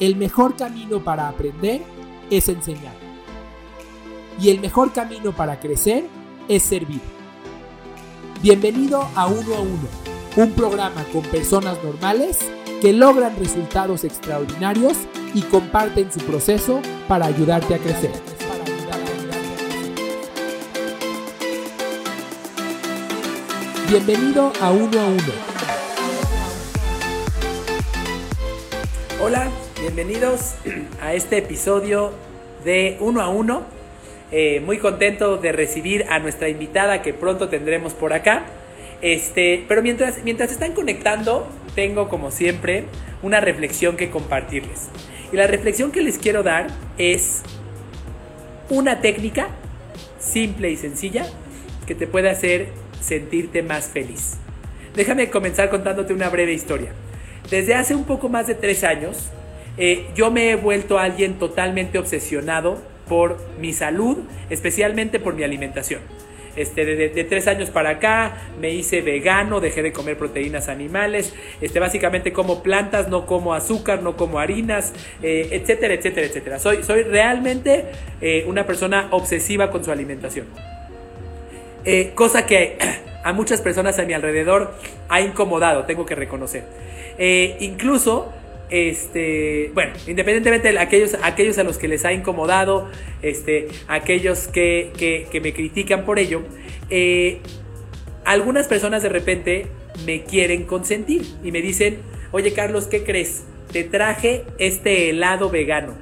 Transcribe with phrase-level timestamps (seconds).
[0.00, 1.82] el mejor camino para aprender
[2.30, 2.94] es enseñar.
[4.40, 6.04] Y el mejor camino para crecer
[6.48, 7.00] es servir.
[8.42, 9.88] Bienvenido a Uno a Uno,
[10.36, 12.38] un programa con personas normales
[12.82, 14.98] que logran resultados extraordinarios
[15.34, 18.12] y comparten su proceso para ayudarte a crecer.
[23.88, 25.56] Bienvenido a Uno a Uno.
[29.22, 29.50] Hola,
[29.80, 30.54] bienvenidos
[31.02, 32.12] a este episodio
[32.64, 33.64] de Uno a Uno.
[34.32, 38.44] Eh, muy contento de recibir a nuestra invitada que pronto tendremos por acá.
[39.02, 42.84] Este, pero mientras, mientras están conectando, tengo como siempre
[43.22, 44.88] una reflexión que compartirles.
[45.32, 47.42] Y la reflexión que les quiero dar es
[48.70, 49.48] una técnica
[50.18, 51.26] simple y sencilla
[51.86, 52.68] que te puede hacer
[53.00, 54.38] sentirte más feliz.
[54.94, 56.92] Déjame comenzar contándote una breve historia.
[57.50, 59.30] Desde hace un poco más de tres años,
[59.78, 64.18] eh, yo me he vuelto alguien totalmente obsesionado por mi salud,
[64.50, 66.00] especialmente por mi alimentación.
[66.56, 71.78] Este, de, tres años para acá me hice vegano, dejé de comer proteínas animales, este,
[71.80, 76.58] básicamente como plantas, no como azúcar, no como harinas, eh, etcétera, etcétera, etcétera.
[76.58, 77.84] Soy, soy realmente
[78.22, 80.46] eh, una persona obsesiva con su alimentación.
[82.14, 82.78] cosa que
[83.22, 84.72] a muchas personas a mi alrededor
[85.10, 86.64] ha incomodado, tengo que reconocer.
[87.60, 88.32] incluso
[88.70, 92.90] este, bueno, independientemente de aquellos, a los que les ha incomodado,
[93.22, 96.42] este, aquellos que, me critican por ello,
[96.90, 97.38] eh,
[98.24, 99.66] algunas personas de repente
[100.04, 101.98] me quieren consentir y me dicen,
[102.32, 103.44] oye Carlos, ¿qué crees?
[103.72, 105.94] Te traje este helado vegano.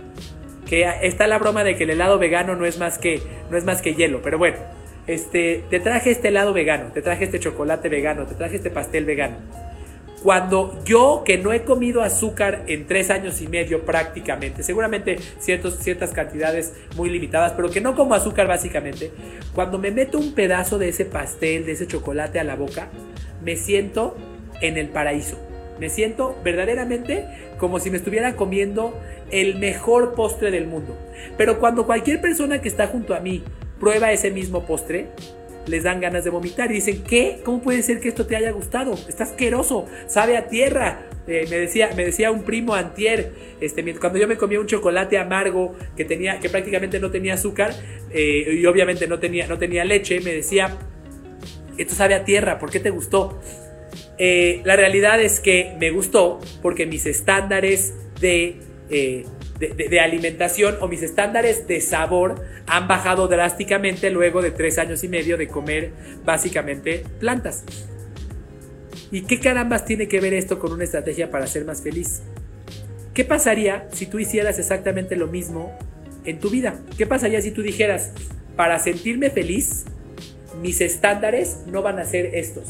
[0.69, 3.21] Que está la broma de que el helado vegano no es más que,
[3.51, 4.57] no es más que hielo, pero bueno,
[5.07, 9.05] este, te traje este helado vegano, te traje este chocolate vegano, te traje este pastel
[9.05, 9.37] vegano.
[10.25, 15.77] Cuando yo que no he comido azúcar en tres años y medio prácticamente, seguramente ciertos,
[15.81, 19.13] ciertas cantidades muy limitadas, pero que no como azúcar básicamente,
[19.55, 22.89] cuando me meto un pedazo de ese pastel, de ese chocolate a la boca,
[23.45, 24.17] me siento
[24.63, 25.37] en el paraíso.
[25.79, 27.27] Me siento verdaderamente
[27.59, 28.99] como si me estuviera comiendo
[29.31, 30.97] el mejor postre del mundo.
[31.37, 33.45] Pero cuando cualquier persona que está junto a mí
[33.79, 35.09] prueba ese mismo postre,
[35.67, 37.41] les dan ganas de vomitar y dicen, ¿qué?
[37.45, 38.95] ¿Cómo puede ser que esto te haya gustado?
[39.09, 41.07] Está asqueroso, sabe a tierra.
[41.27, 45.17] Eh, me, decía, me decía un primo antier, este, cuando yo me comía un chocolate
[45.17, 47.75] amargo que, tenía, que prácticamente no tenía azúcar
[48.11, 50.77] eh, y obviamente no tenía, no tenía leche, me decía,
[51.79, 53.41] esto sabe a tierra, ¿por qué te gustó?
[54.19, 58.57] Eh, la realidad es que me gustó porque mis estándares de
[59.59, 65.09] de, alimentación o mis estándares de sabor han bajado drásticamente luego de tres años y
[65.09, 65.93] medio de comer
[66.25, 67.65] básicamente plantas.
[69.11, 72.23] ¿Y qué carambas tiene que ver esto con una estrategia para ser más feliz?
[73.13, 75.77] ¿Qué pasaría si tú hicieras exactamente lo mismo
[76.25, 76.81] en tu vida?
[76.99, 78.13] ¿Qué pasaría si tú dijeras,
[78.57, 79.85] para sentirme feliz,
[80.61, 82.65] mis estándares no van a ser estos?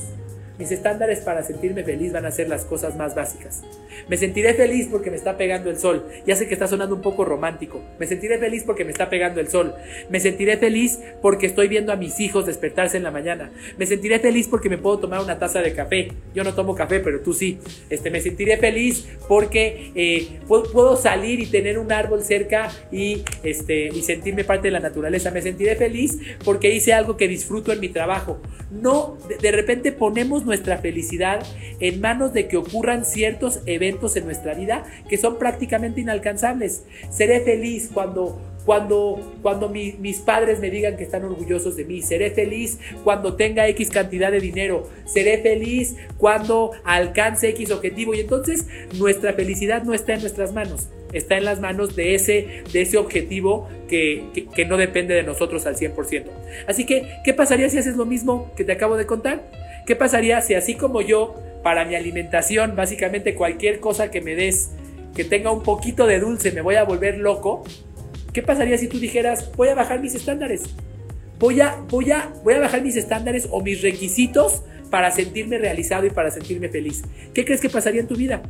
[0.58, 3.62] Mis estándares para sentirme feliz van a ser las cosas más básicas.
[4.08, 6.06] Me sentiré feliz porque me está pegando el sol.
[6.26, 7.82] Ya sé que está sonando un poco romántico.
[7.98, 9.74] Me sentiré feliz porque me está pegando el sol.
[10.10, 13.50] Me sentiré feliz porque estoy viendo a mis hijos despertarse en la mañana.
[13.78, 16.12] Me sentiré feliz porque me puedo tomar una taza de café.
[16.34, 17.58] Yo no tomo café, pero tú sí.
[17.90, 23.88] Este, me sentiré feliz porque eh, puedo, salir y tener un árbol cerca y, este,
[23.88, 25.30] y sentirme parte de la naturaleza.
[25.30, 28.40] Me sentiré feliz porque hice algo que disfruto en mi trabajo.
[28.70, 31.44] No, de repente ponemos nuestra felicidad
[31.80, 36.84] en manos de que ocurran ciertos eventos en nuestra vida que son prácticamente inalcanzables.
[37.10, 42.02] Seré feliz cuando cuando, cuando mis padres me digan que están orgullosos de mí.
[42.02, 44.88] Seré feliz cuando tenga X cantidad de dinero.
[45.04, 48.14] Seré feliz cuando alcance X objetivo.
[48.14, 48.66] Y entonces
[48.98, 50.88] nuestra felicidad no está en nuestras manos.
[51.12, 55.66] Está en las manos de ese, de ese objetivo que, que no depende de nosotros
[55.66, 56.24] al 100%.
[56.66, 59.42] Así que, ¿qué pasaría si haces lo mismo que te acabo de contar?
[59.86, 64.70] ¿Qué pasaría si así como yo, para mi alimentación, básicamente cualquier cosa que me des
[65.16, 67.64] que tenga un poquito de dulce me voy a volver loco?
[68.32, 70.62] ¿Qué pasaría si tú dijeras, voy a bajar mis estándares?
[71.40, 76.06] Voy a, voy a, voy a bajar mis estándares o mis requisitos para sentirme realizado
[76.06, 77.02] y para sentirme feliz.
[77.32, 78.42] ¿Qué crees que pasaría en tu vida?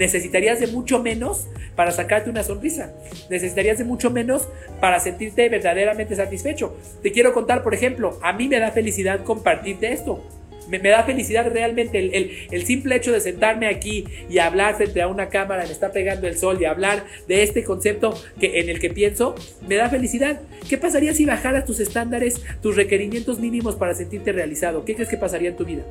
[0.00, 1.46] necesitarías de mucho menos
[1.76, 2.92] para sacarte una sonrisa.
[3.28, 4.48] Necesitarías de mucho menos
[4.80, 6.76] para sentirte verdaderamente satisfecho.
[7.02, 10.24] Te quiero contar, por ejemplo, a mí me da felicidad compartirte esto.
[10.70, 15.28] Me, da felicidad realmente el, simple hecho de sentarme aquí y hablar frente a una
[15.28, 18.90] cámara, me está pegando el sol y hablar de este concepto que, en el que
[18.90, 19.34] pienso,
[19.66, 20.40] me da felicidad.
[20.68, 24.84] ¿Qué pasaría si bajaras tus estándares, tus requerimientos mínimos para sentirte realizado?
[24.84, 25.82] ¿Qué crees que pasaría en tu vida?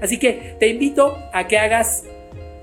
[0.00, 2.04] Así que te invito a que hagas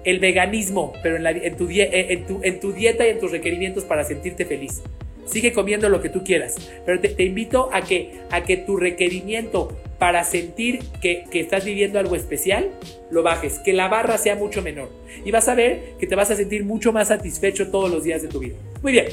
[0.03, 3.83] el veganismo, pero en, en, tu, en, tu, en tu dieta y en tus requerimientos
[3.83, 4.81] para sentirte feliz.
[5.25, 6.56] Sigue comiendo lo que tú quieras,
[6.86, 12.00] pero te, invito a que, a que tu requerimiento para sentir que, que, estás viviendo
[12.00, 12.69] algo especial,
[13.10, 14.89] lo bajes, que la barra sea mucho menor.
[15.24, 18.22] Y vas a ver que te vas a sentir mucho más satisfecho todos los días
[18.22, 18.56] de tu vida.
[18.81, 19.07] Muy bien,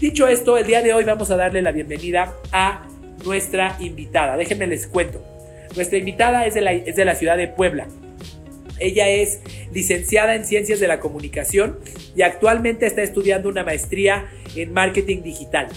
[0.00, 2.86] dicho esto, el día de hoy vamos a darle la bienvenida a
[3.24, 4.36] nuestra invitada.
[4.36, 5.24] Déjenme les cuento.
[5.76, 7.88] Nuestra invitada es de la, es de la ciudad de Puebla.
[8.78, 9.40] Ella es
[9.72, 11.78] licenciada en Ciencias de la Comunicación
[12.16, 15.68] y actualmente está estudiando una maestría en Marketing Digital.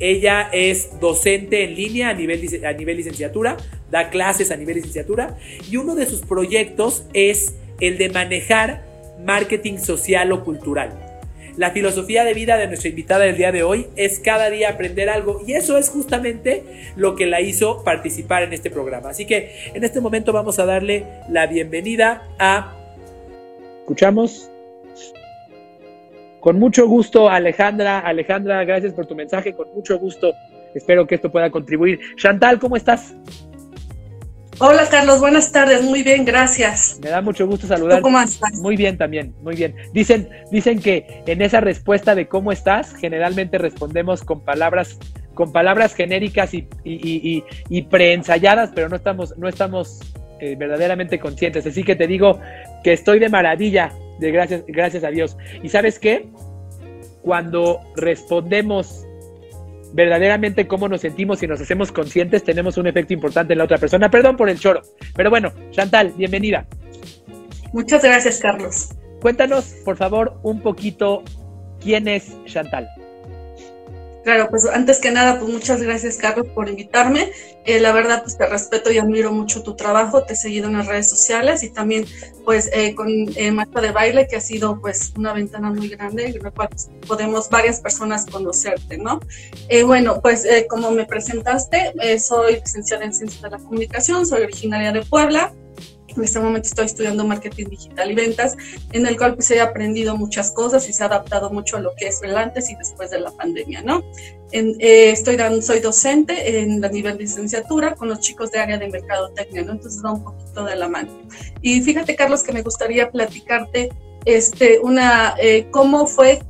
[0.00, 3.56] Ella es docente en línea a nivel, a nivel licenciatura,
[3.90, 5.36] da clases a nivel licenciatura
[5.68, 8.84] y uno de sus proyectos es el de manejar
[9.24, 11.07] marketing social o cultural.
[11.58, 15.08] La filosofía de vida de nuestra invitada del día de hoy es cada día aprender
[15.08, 16.62] algo y eso es justamente
[16.94, 19.10] lo que la hizo participar en este programa.
[19.10, 22.76] Así que en este momento vamos a darle la bienvenida a...
[23.80, 24.48] ¿Escuchamos?
[26.38, 27.98] Con mucho gusto, Alejandra.
[27.98, 29.52] Alejandra, gracias por tu mensaje.
[29.52, 30.32] Con mucho gusto.
[30.76, 31.98] Espero que esto pueda contribuir.
[32.14, 33.16] Chantal, ¿cómo estás?
[34.60, 36.98] Hola Carlos, buenas tardes, muy bien, gracias.
[37.00, 38.00] Me da mucho gusto saludar.
[38.02, 38.54] ¿Cómo estás?
[38.54, 39.76] Muy bien también, muy bien.
[39.92, 44.98] Dicen, dicen que en esa respuesta de cómo estás, generalmente respondemos con palabras,
[45.34, 50.00] con palabras genéricas y, y, y, preensayadas, pero no estamos, no estamos
[50.40, 51.64] eh, verdaderamente conscientes.
[51.64, 52.40] Así que te digo
[52.82, 55.36] que estoy de maravilla, de gracias, gracias a Dios.
[55.62, 56.26] Y sabes qué?
[57.22, 59.06] Cuando respondemos
[59.92, 63.78] verdaderamente cómo nos sentimos y nos hacemos conscientes, tenemos un efecto importante en la otra
[63.78, 64.10] persona.
[64.10, 64.82] Perdón por el choro.
[65.14, 66.66] Pero bueno, Chantal, bienvenida.
[67.72, 68.90] Muchas gracias, Carlos.
[69.20, 71.22] Cuéntanos, por favor, un poquito
[71.80, 72.88] quién es Chantal.
[74.24, 77.30] Claro, pues antes que nada, pues muchas gracias Carlos por invitarme.
[77.64, 80.78] Eh, la verdad, pues te respeto y admiro mucho tu trabajo, te he seguido en
[80.78, 82.06] las redes sociales y también
[82.44, 86.26] pues eh, con eh, Marta de Baile, que ha sido pues una ventana muy grande
[86.26, 89.20] en la cual pues, podemos varias personas conocerte, ¿no?
[89.68, 94.92] Eh, bueno, pues como me presentaste, soy licenciada en Ciencias de la Comunicación, soy originaria
[94.92, 95.52] de Puebla,
[96.18, 98.56] en este momento estoy estudiando marketing digital y ventas,
[98.92, 101.94] en el cual pues he aprendido muchas cosas y se ha adaptado mucho a lo
[101.94, 104.02] que es el antes y después de la pandemia, ¿no?
[104.52, 108.78] Eh, estoy dando, soy docente en la nivel de licenciatura con los chicos de área
[108.78, 109.72] de mercadotecnia, ¿no?
[109.72, 111.10] Entonces da un poquito de la mano.
[111.60, 113.90] Y fíjate, Carlos, que me gustaría platicarte
[114.24, 116.40] este, una, eh, cómo fue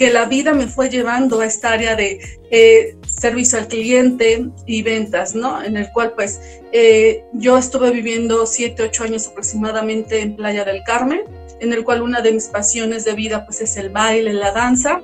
[0.00, 4.80] que la vida me fue llevando a esta área de eh, servicio al cliente y
[4.82, 5.62] ventas, ¿no?
[5.62, 6.40] En el cual pues
[6.72, 11.20] eh, yo estuve viviendo siete, ocho años aproximadamente en Playa del Carmen,
[11.60, 15.02] en el cual una de mis pasiones de vida pues es el baile, la danza,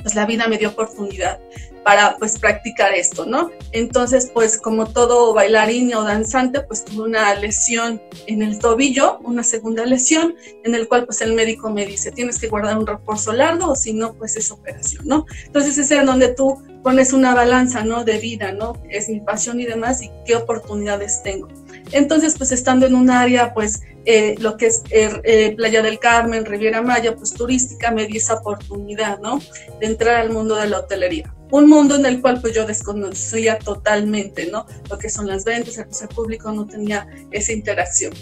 [0.00, 1.38] pues la vida me dio oportunidad
[1.84, 3.50] para pues practicar esto, ¿no?
[3.72, 9.42] Entonces pues como todo bailarín o danzante pues tuve una lesión en el tobillo, una
[9.42, 10.34] segunda lesión
[10.64, 13.76] en el cual pues el médico me dice tienes que guardar un reposo largo o
[13.76, 15.26] si no pues es operación, ¿no?
[15.46, 18.04] Entonces es en donde tú pones una balanza, ¿no?
[18.04, 18.74] De vida, ¿no?
[18.88, 21.48] Es mi pasión y demás y qué oportunidades tengo.
[21.92, 25.98] Entonces pues estando en un área pues eh, lo que es eh, eh, Playa del
[25.98, 29.40] Carmen, Riviera Maya, pues turística, me di esa oportunidad, ¿no?
[29.80, 33.58] De entrar al mundo de la hotelería un mundo en el cual pues yo desconocía
[33.58, 34.64] totalmente, ¿no?
[34.88, 38.14] Lo que son las ventas, el servicio público, no tenía esa interacción.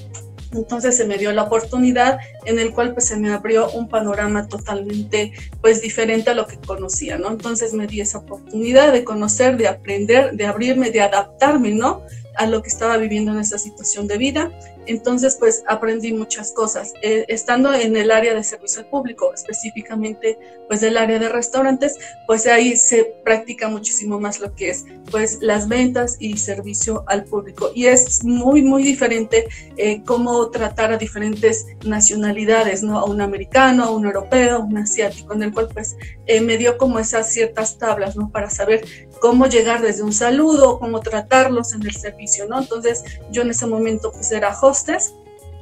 [0.52, 4.48] Entonces se me dio la oportunidad en el cual pues se me abrió un panorama
[4.48, 7.30] totalmente pues diferente a lo que conocía, ¿no?
[7.30, 12.02] Entonces me di esa oportunidad de conocer, de aprender, de abrirme, de adaptarme, ¿no?
[12.36, 14.50] A lo que estaba viviendo en esa situación de vida.
[14.86, 16.92] Entonces, pues aprendí muchas cosas.
[17.02, 21.96] Eh, estando en el área de servicio al público, específicamente pues del área de restaurantes,
[22.26, 27.24] pues ahí se practica muchísimo más lo que es pues las ventas y servicio al
[27.24, 27.70] público.
[27.74, 29.46] Y es muy, muy diferente
[29.76, 32.98] eh, cómo tratar a diferentes nacionalidades, ¿no?
[32.98, 35.96] A un americano, a un europeo, a un asiático, en el cual pues
[36.30, 38.30] eh, me dio como esas ciertas tablas, ¿no?
[38.30, 38.84] Para saber
[39.20, 42.60] cómo llegar desde un saludo, cómo tratarlos en el servicio, ¿no?
[42.60, 45.12] Entonces yo en ese momento pues era hostess,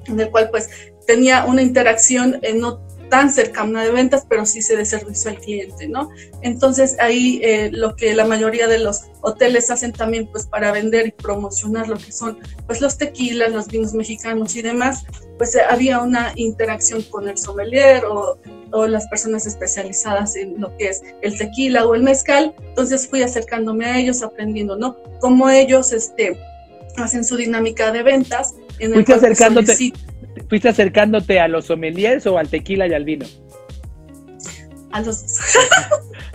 [0.07, 0.69] en el cual pues
[1.07, 5.39] tenía una interacción eh, no tan cercana de ventas, pero sí se de servicio al
[5.39, 6.11] cliente, ¿no?
[6.43, 11.07] Entonces ahí eh, lo que la mayoría de los hoteles hacen también pues para vender
[11.07, 15.07] y promocionar lo que son pues los tequilas, los vinos mexicanos y demás,
[15.39, 18.39] pues eh, había una interacción con el sommelier o,
[18.73, 23.23] o, las personas especializadas en lo que es el tequila o el mezcal, entonces fui
[23.23, 24.97] acercándome a ellos, aprendiendo, ¿no?
[25.21, 26.39] Cómo ellos este,
[26.97, 28.55] hacen su dinámica de ventas.
[28.79, 29.93] En el pues, acercándote,
[30.49, 33.27] ¿Fuiste acercándote a los sommeliers o al tequila y al vino?
[34.93, 35.39] A los dos.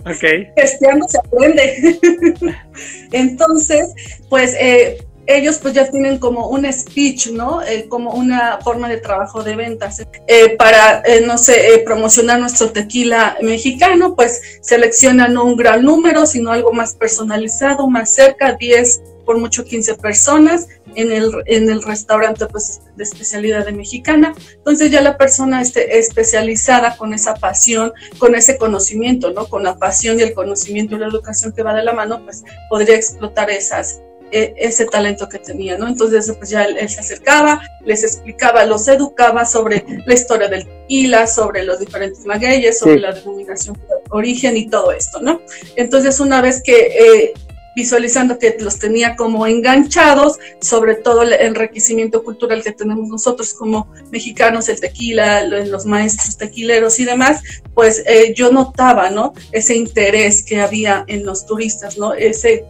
[0.00, 0.54] ok.
[0.56, 1.98] Testeando se aprende.
[3.12, 3.92] Entonces,
[4.28, 7.62] pues eh, ellos pues ya tienen como un speech, ¿no?
[7.62, 10.02] Eh, como una forma de trabajo de ventas.
[10.26, 16.26] Eh, para, eh, no sé, promocionar nuestro tequila mexicano, pues seleccionan no un gran número,
[16.26, 21.82] sino algo más personalizado, más cerca, 10, por mucho 15 personas en el, en el
[21.82, 24.34] restaurante pues, de especialidad de mexicana.
[24.56, 29.46] Entonces ya la persona esté especializada con esa pasión, con ese conocimiento, ¿no?
[29.46, 32.44] Con la pasión y el conocimiento y la educación que va de la mano, pues
[32.68, 34.00] podría explotar esas,
[34.34, 35.86] ese talento que tenía, ¿no?
[35.86, 41.26] Entonces, pues ya él, se acercaba, les explicaba, los educaba sobre la historia del tequila,
[41.26, 45.40] sobre los diferentes magueyes, sobre la denominación de origen y todo esto, ¿no?
[45.76, 47.34] Entonces, una vez que eh,
[47.74, 53.88] visualizando que los tenía como enganchados, sobre todo el enriquecimiento cultural que tenemos nosotros como
[54.10, 57.42] mexicanos, el tequila, los maestros tequileros y demás,
[57.74, 59.32] pues eh, yo notaba, ¿no?
[59.52, 62.14] Ese interés que había en los turistas, ¿no?
[62.14, 62.64] Ese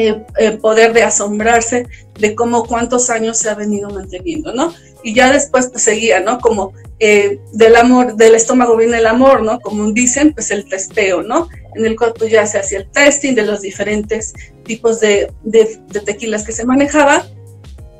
[0.00, 1.88] eh, eh, poder de asombrarse
[2.20, 4.72] de cómo cuántos años se ha venido manteniendo, ¿no?
[5.02, 6.38] Y ya después pues seguía, ¿no?
[6.38, 9.58] Como eh, del amor, del estómago viene el amor, ¿no?
[9.58, 11.48] Como dicen, pues el testeo, ¿no?
[11.74, 15.32] En el pues ya se hacía el testing de los diferentes tipos de,
[16.06, 17.26] tequilas que se manejaba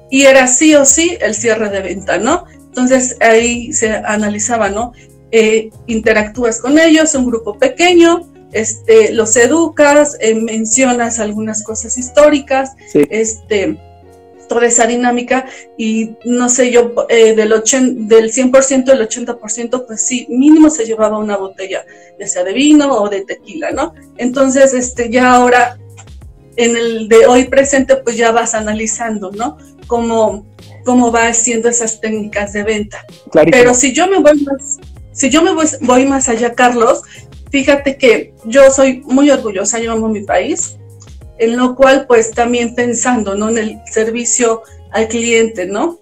[0.09, 2.45] y era sí o sí el cierre de venta, ¿no?
[2.69, 4.93] Entonces ahí se analizaba, ¿no?
[5.87, 13.79] interactúas con ellos, un grupo pequeño, este, los educas, eh, mencionas algunas cosas históricas, este,
[14.49, 20.27] toda esa dinámica y no sé yo, eh, del, del 100%, del 80%, pues sí,
[20.31, 21.85] mínimo se llevaba una botella,
[22.19, 23.95] ya sea de vino o de tequila, ¿no?
[24.17, 25.79] Entonces, este, ya ahora,
[26.57, 29.59] en el de hoy presente, pues ya vas analizando, ¿no?
[29.87, 30.47] Cómo,
[30.85, 33.05] cómo va haciendo esas técnicas de venta.
[33.51, 34.79] Pero si yo me voy más,
[35.13, 37.03] si yo me voy, voy más allá, Carlos,
[37.51, 40.77] Fíjate que yo soy muy orgullosa, yo mi país,
[41.39, 43.49] en lo cual pues también pensando, ¿no?
[43.49, 44.63] En el servicio
[44.93, 46.01] al cliente, ¿no?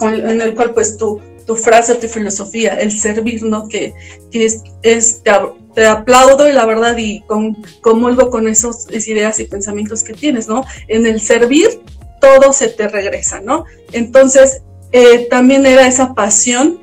[0.00, 3.66] en el cual pues tu, tu frase, tu filosofía, el servir, ¿no?
[3.68, 3.94] Que,
[4.30, 4.44] que
[4.82, 10.12] es, te, aplaudo y la verdad y con, comulgo con esas ideas y pensamientos que
[10.12, 10.64] tienes, ¿no?
[10.88, 11.80] En el servir
[12.20, 13.64] todo se te regresa, ¿no?
[13.92, 16.80] Entonces, eh, también era esa pasión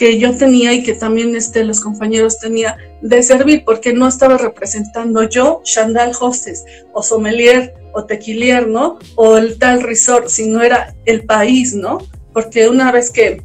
[0.00, 4.38] que yo tenía y que también este, los compañeros tenía de servir, porque no estaba
[4.38, 6.64] representando yo, Chandal Hostes,
[6.94, 8.98] o Sommelier, o Tequilier, ¿no?
[9.16, 11.98] O el tal resort, sino era el país, ¿no?
[12.32, 13.42] Porque una vez que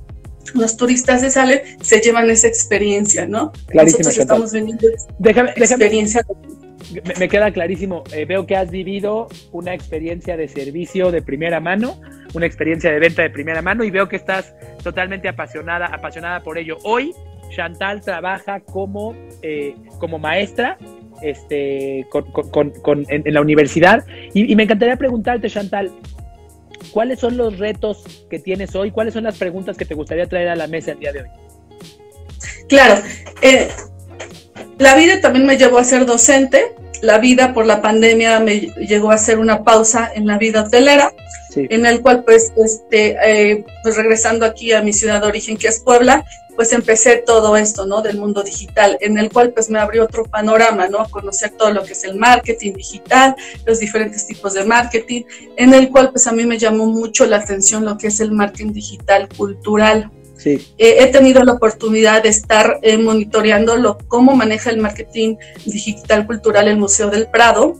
[0.53, 3.51] los turistas se salen, se llevan esa experiencia, ¿no?
[3.74, 4.88] Nosotros estamos vendiendo
[5.19, 6.25] déjame, experiencia.
[7.19, 8.05] me, queda clarísimo.
[8.13, 12.00] Eh, veo que has vivido una experiencia de servicio de primera mano,
[12.33, 14.53] una experiencia de venta de primera mano y veo que estás
[14.86, 16.77] totalmente apasionada, apasionada por ello.
[16.84, 17.12] Hoy
[17.50, 20.77] Chantal trabaja como, eh, como maestra
[21.24, 24.06] este, con, en, la universidad.
[24.36, 25.92] Y, me encantaría preguntarte, Chantal,
[26.92, 28.92] ¿cuáles son los retos que tienes hoy?
[28.92, 31.30] ¿Cuáles son las preguntas que te gustaría traer a la mesa el día de hoy?
[32.70, 33.01] Claro,
[33.42, 33.70] eh,
[34.77, 36.75] la vida también me llevó a ser docente.
[37.05, 41.13] La vida por la pandemia me llegó a hacer una pausa en la vida hotelera,
[41.55, 45.67] en el cual, pues, este, eh, pues regresando aquí a mi ciudad de origen, que
[45.67, 48.01] es Puebla, pues empecé todo esto, ¿no?
[48.01, 51.07] Del mundo digital, en el cual pues me abrió otro panorama, ¿no?
[51.09, 53.35] Conocer todo lo que es el marketing digital,
[53.65, 55.24] los diferentes tipos de marketing,
[55.57, 58.31] en el cual pues a mí me llamó mucho la atención lo que es el
[58.31, 60.09] marketing digital cultural.
[60.45, 60.73] Sí.
[60.77, 66.27] Eh, he tenido la oportunidad de estar eh, monitoreando lo, cómo maneja el marketing digital
[66.27, 67.75] cultural el Museo del Prado,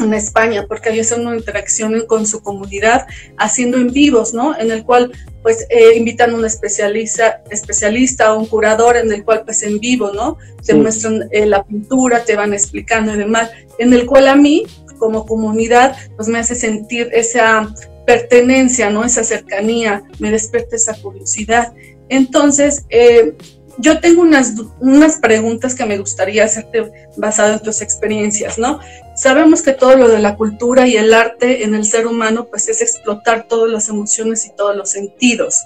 [0.00, 3.06] en España, porque ahí hacen una interacción con su comunidad,
[3.38, 4.58] haciendo en vivos, ¿no?
[4.58, 9.24] En el cual, pues, eh, invitan a un especialista, especialista o un curador, en el
[9.24, 10.36] cual, pues, en vivo, ¿no?
[10.64, 14.66] Te muestran eh, la pintura, te van explicando y demás, en el cual a mí,
[14.98, 17.72] como comunidad, pues, me hace sentir esa
[18.06, 19.04] pertenencia, ¿no?
[19.04, 21.72] Esa cercanía, me despierta esa curiosidad.
[22.08, 23.34] Entonces, eh,
[23.78, 28.80] yo tengo unas, unas preguntas que me gustaría hacerte basado en tus experiencias, ¿no?
[29.16, 32.68] Sabemos que todo lo de la cultura y el arte en el ser humano, pues
[32.68, 35.64] es explotar todas las emociones y todos los sentidos.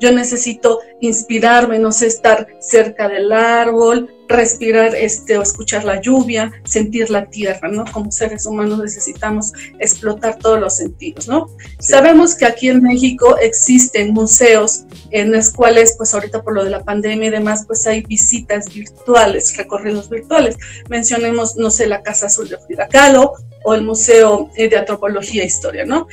[0.00, 6.52] Yo necesito inspirarme, no sé, estar cerca del árbol, respirar este o escuchar la lluvia,
[6.64, 7.84] sentir la tierra, ¿no?
[7.90, 11.48] Como seres humanos necesitamos explotar todos los sentidos, ¿no?
[11.80, 16.70] Sabemos que aquí en México existen museos en los cuales, pues ahorita por lo de
[16.70, 20.56] la pandemia y demás, pues hay visitas virtuales, recorridos virtuales.
[20.88, 23.32] Mencionemos, no sé, la Casa Azul de Frida Kahlo
[23.64, 26.06] o el Museo de Antropología e Historia, ¿no?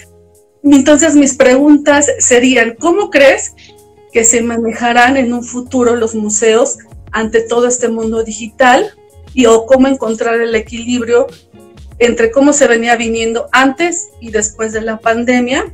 [0.64, 3.54] Entonces mis preguntas serían, ¿cómo crees
[4.16, 6.78] que se manejarán en un futuro los museos
[7.12, 8.94] ante todo este mundo digital
[9.34, 11.28] y o cómo encontrar el equilibrio
[12.00, 15.66] entre cómo se venía viniendo antes y después de la pandemia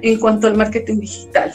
[0.00, 1.52] en cuanto al marketing digital.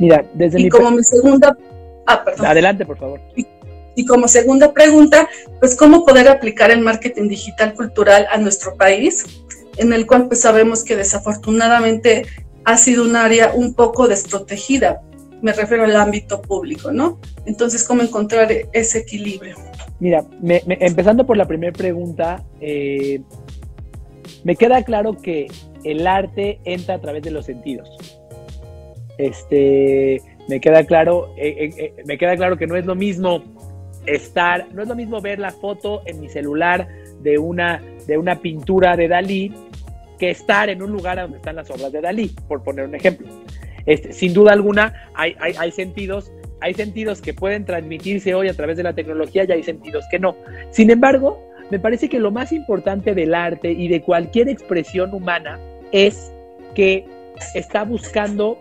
[0.00, 1.56] Mira, desde y como mi segunda...
[2.04, 2.46] Ah, perdón.
[2.46, 3.20] Adelante, por favor.
[3.36, 3.46] Y,
[3.94, 5.28] y como segunda pregunta,
[5.60, 9.24] pues cómo poder aplicar el marketing digital cultural a nuestro país,
[9.76, 12.26] en el cual pues sabemos que desafortunadamente
[12.64, 15.00] ha sido un área un poco desprotegida.
[15.46, 17.20] Me refiero al ámbito público, ¿no?
[17.44, 19.54] Entonces, ¿cómo encontrar ese equilibrio?
[20.00, 23.20] Mira, empezando por la primera pregunta, eh,
[24.42, 25.46] me queda claro que
[25.84, 27.88] el arte entra a través de los sentidos.
[29.18, 33.44] Este, me queda claro, eh, eh, me queda claro que no es lo mismo
[34.04, 36.88] estar, no es lo mismo ver la foto en mi celular
[37.20, 39.54] de una, de una pintura de Dalí
[40.18, 43.28] que estar en un lugar donde están las obras de Dalí, por poner un ejemplo.
[43.86, 48.76] Este, sin duda alguna, hay, hay, sentidos, hay sentidos que pueden transmitirse hoy a través
[48.76, 50.36] de la tecnología y hay sentidos que no.
[50.70, 51.40] Sin embargo,
[51.70, 55.58] me parece que lo más importante del arte y de cualquier expresión humana
[55.92, 56.32] es
[56.74, 57.06] que
[57.54, 58.58] está buscando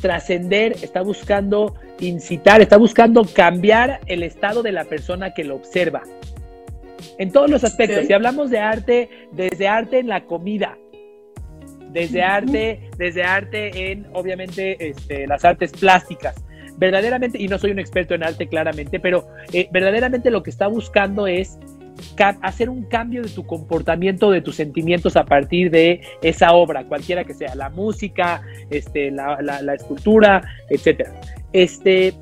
[0.00, 6.02] trascender, está buscando incitar, está buscando cambiar el estado de la persona que lo observa.
[7.18, 8.06] En todos los aspectos.
[8.06, 10.78] Si hablamos de arte, desde arte en la comida,
[11.92, 16.36] desde arte, desde arte en, obviamente, este, las artes plásticas.
[16.76, 20.66] Verdaderamente, y no soy un experto en arte claramente, pero eh, verdaderamente lo que está
[20.66, 21.58] buscando es
[22.42, 27.24] hacer un cambio de tu comportamiento, de tus sentimientos a partir de esa obra, cualquiera
[27.24, 31.20] que sea, la música, este, la, la escultura, etcétera.
[31.52, 32.14] Este,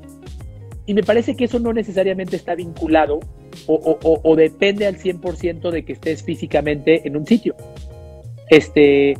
[0.85, 3.19] y me parece que eso no necesariamente está vinculado
[3.67, 7.55] o, depende al 100% de que estés físicamente en un sitio.
[8.49, 9.15] Este,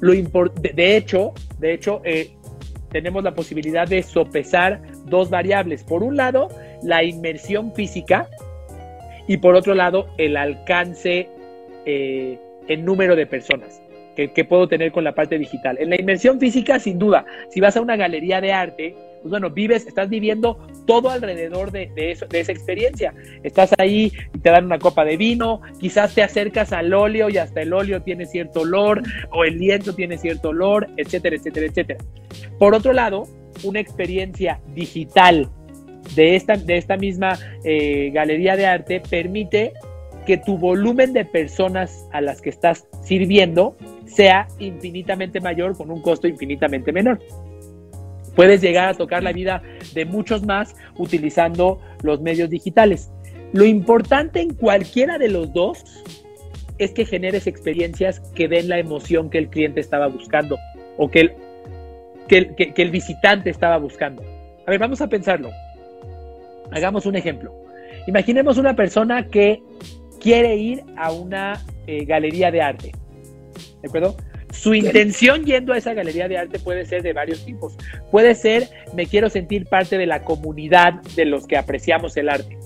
[0.00, 2.30] lo de, hecho, de hecho eh,
[2.90, 5.82] tenemos la posibilidad de sopesar dos variables.
[5.82, 6.48] Por un lado,
[6.82, 8.28] la inmersión física
[9.26, 11.28] y por otro lado, el alcance
[11.86, 13.80] eh, en número de personas
[14.14, 15.76] que, puedo tener con la parte digital.
[15.80, 18.94] En la inmersión física, sin duda, si vas a una galería de arte,
[19.24, 23.14] pues bueno, vives, estás viviendo todo alrededor de, esa experiencia.
[23.42, 27.38] Estás ahí y te dan una copa de vino, quizás te acercas al óleo y
[27.38, 32.04] hasta el óleo tiene cierto olor, o el lienzo tiene cierto olor, etcétera, etcétera, etcétera.
[32.58, 33.26] Por otro lado,
[33.62, 35.48] una experiencia digital
[36.14, 39.72] de esta, de esta misma eh, galería de arte permite
[40.26, 46.02] que tu volumen de personas a las que estás sirviendo sea infinitamente mayor con un
[46.02, 47.20] costo infinitamente menor.
[48.34, 49.62] Puedes llegar a tocar la vida
[49.94, 53.10] de muchos más utilizando los medios digitales.
[53.52, 55.84] Lo importante en cualquiera de los dos
[56.78, 60.58] es que generes experiencias que den la emoción que el cliente estaba buscando
[60.96, 61.32] o que el,
[62.28, 64.22] que el, visitante estaba buscando.
[64.66, 65.50] A ver, vamos a pensarlo.
[66.72, 67.54] Hagamos un ejemplo.
[68.06, 69.62] Imaginemos una persona que
[70.20, 72.92] quiere ir a una eh, galería de arte.
[73.82, 74.16] ¿De acuerdo?
[74.54, 77.76] Su intención yendo a esa galería de arte puede ser de varios tipos.
[78.10, 82.56] Puede ser, me quiero sentir parte de la comunidad de los que apreciamos el arte.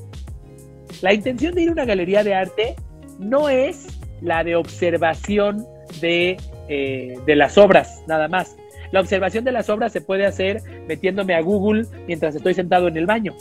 [1.01, 2.77] La intención de ir a una galería de arte
[3.19, 5.65] no es la de observación
[6.01, 6.37] de,
[6.69, 8.57] eh, de las obras, nada más.
[8.93, 12.97] La observación de las obras se puede hacer metiéndome a Google mientras estoy sentado en
[12.97, 13.35] el baño.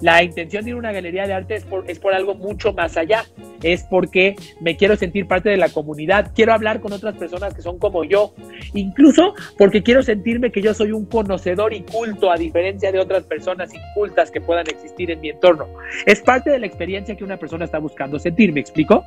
[0.00, 2.72] La intención de ir a una galería de arte es por, es por algo mucho
[2.72, 3.24] más allá.
[3.62, 7.62] Es porque me quiero sentir parte de la comunidad, quiero hablar con otras personas que
[7.62, 8.34] son como yo,
[8.74, 13.24] incluso porque quiero sentirme que yo soy un conocedor y culto a diferencia de otras
[13.24, 15.66] personas incultas que puedan existir en mi entorno.
[16.04, 19.04] Es parte de la experiencia que una persona está buscando sentir, ¿me explico?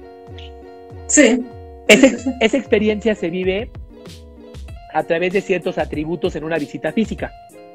[1.07, 1.43] Sí.
[1.87, 3.71] esa experiencia se vive
[4.93, 7.31] a través de ciertos atributos en una visita física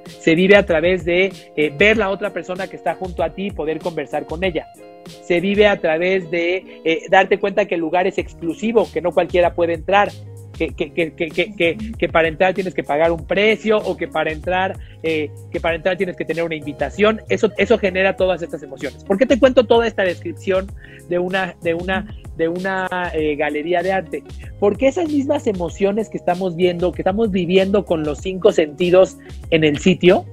[0.07, 3.47] se vive a través de eh, ver la otra persona que está junto a ti
[3.47, 4.67] y poder conversar con ella.
[5.07, 9.13] Se vive a través de eh, darte cuenta que el lugar es exclusivo, que no
[9.13, 10.11] cualquiera puede entrar,
[10.57, 14.79] que, que, que, que, para entrar tienes que pagar un precio o que para entrar,
[15.03, 17.21] eh, que para entrar tienes que tener una invitación.
[17.29, 19.05] Eso, eso genera todas estas emociones.
[19.05, 20.67] ¿Por qué te cuento toda esta descripción
[21.09, 24.25] de una, de una de una eh, galería de arte.
[24.59, 29.19] Porque esas mismas emociones que estamos viendo, que estamos viviendo con los cinco sentidos
[29.51, 30.25] en el sitio,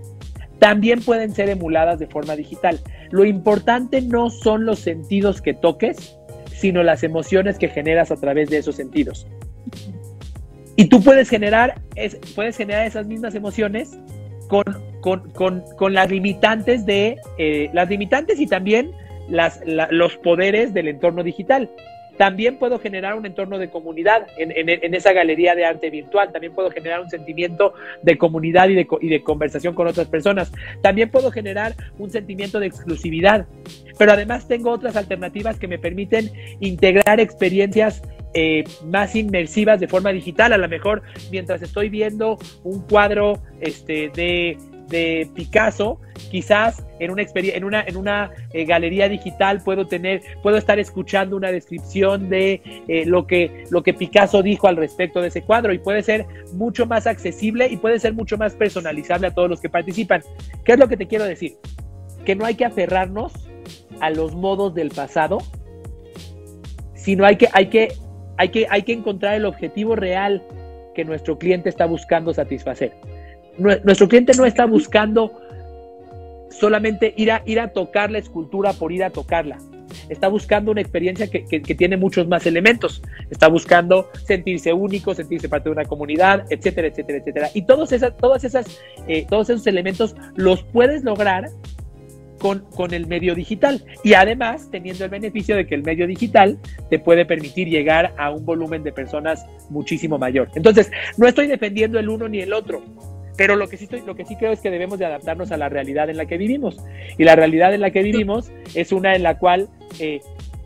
[0.60, 2.79] también pueden ser emuladas de forma digital.
[3.12, 6.17] Lo importante no son los sentidos que toques,
[6.53, 9.27] sino las emociones que generas a través de esos sentidos.
[10.75, 11.81] Y tú puedes generar,
[12.36, 13.97] puedes generar esas mismas emociones
[14.47, 14.63] con,
[15.31, 18.91] con, las limitantes de eh, las limitantes y también
[19.29, 21.69] las, los poderes del entorno digital.
[22.17, 26.31] También puedo generar un entorno de comunidad en, esa galería de arte virtual.
[26.31, 30.51] También puedo generar un sentimiento de comunidad y de, y de conversación con otras personas.
[30.84, 33.47] También puedo generar un sentimiento de exclusividad.
[33.97, 36.29] pero además tengo otras alternativas que me permiten
[36.60, 40.53] integrar experiencias eh, más inmersivas de forma digital.
[40.53, 47.23] A lo mejor mientras estoy viendo un cuadro este, de, de Picasso, quizás en una
[47.33, 52.61] en una, en una eh, galería digital puedo tener, puedo estar escuchando una descripción de
[52.87, 56.27] eh, lo, que, lo que Picasso dijo al respecto de ese cuadro y puede ser
[56.53, 60.21] mucho más accesible y puede ser mucho más personalizable a todos los que participan.
[60.63, 61.55] ¿Qué es lo que te quiero decir?
[62.25, 63.33] Que no hay que aferrarnos
[63.99, 65.39] a los modos del pasado,
[66.93, 67.93] sino hay que, hay que,
[68.41, 70.41] hay que, hay que encontrar el objetivo real
[70.95, 72.91] que nuestro cliente está buscando satisfacer.
[73.60, 75.39] Nuestro cliente no está buscando
[76.49, 79.60] solamente ir a, ir a tocar la escultura por ir a tocarla.
[80.10, 83.04] Está buscando una experiencia que, tiene muchos más elementos.
[83.30, 87.49] Está buscando sentirse único, sentirse parte de una comunidad, etcétera, etcétera, etcétera.
[87.54, 88.65] Y todos, esas, todas esas,
[89.08, 91.47] eh, todos esos elementos los puedes lograr
[92.41, 93.84] con, con, el medio digital.
[94.04, 96.58] Y además teniendo el beneficio de que el medio digital
[96.89, 100.49] te puede permitir llegar a un volumen de personas muchísimo mayor.
[100.56, 102.82] Entonces, no estoy defendiendo el uno ni el otro.
[103.38, 105.58] Pero lo que, sí estoy, lo que sí creo es que debemos de adaptarnos a
[105.58, 106.77] la realidad en la que vivimos.
[107.17, 110.19] Y la realidad en la que vivimos es una en la cual eh,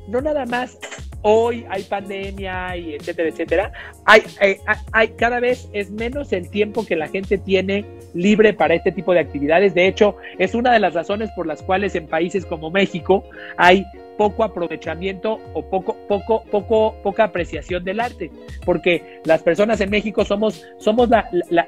[0.07, 0.79] no nada más
[1.27, 3.71] hoy hay pandemia y etcétera, etcétera,
[4.05, 4.57] hay, hay,
[4.91, 7.83] hay, cada vez es menos el tiempo que la gente tiene
[8.13, 9.73] libre para este tipo de actividades.
[9.73, 13.23] De hecho, es una de las razones por las cuales en países como México
[13.57, 13.83] hay
[14.19, 18.29] poco aprovechamiento o poco, poco, poco, poca apreciación del arte,
[18.63, 21.09] porque las personas en México somos, somos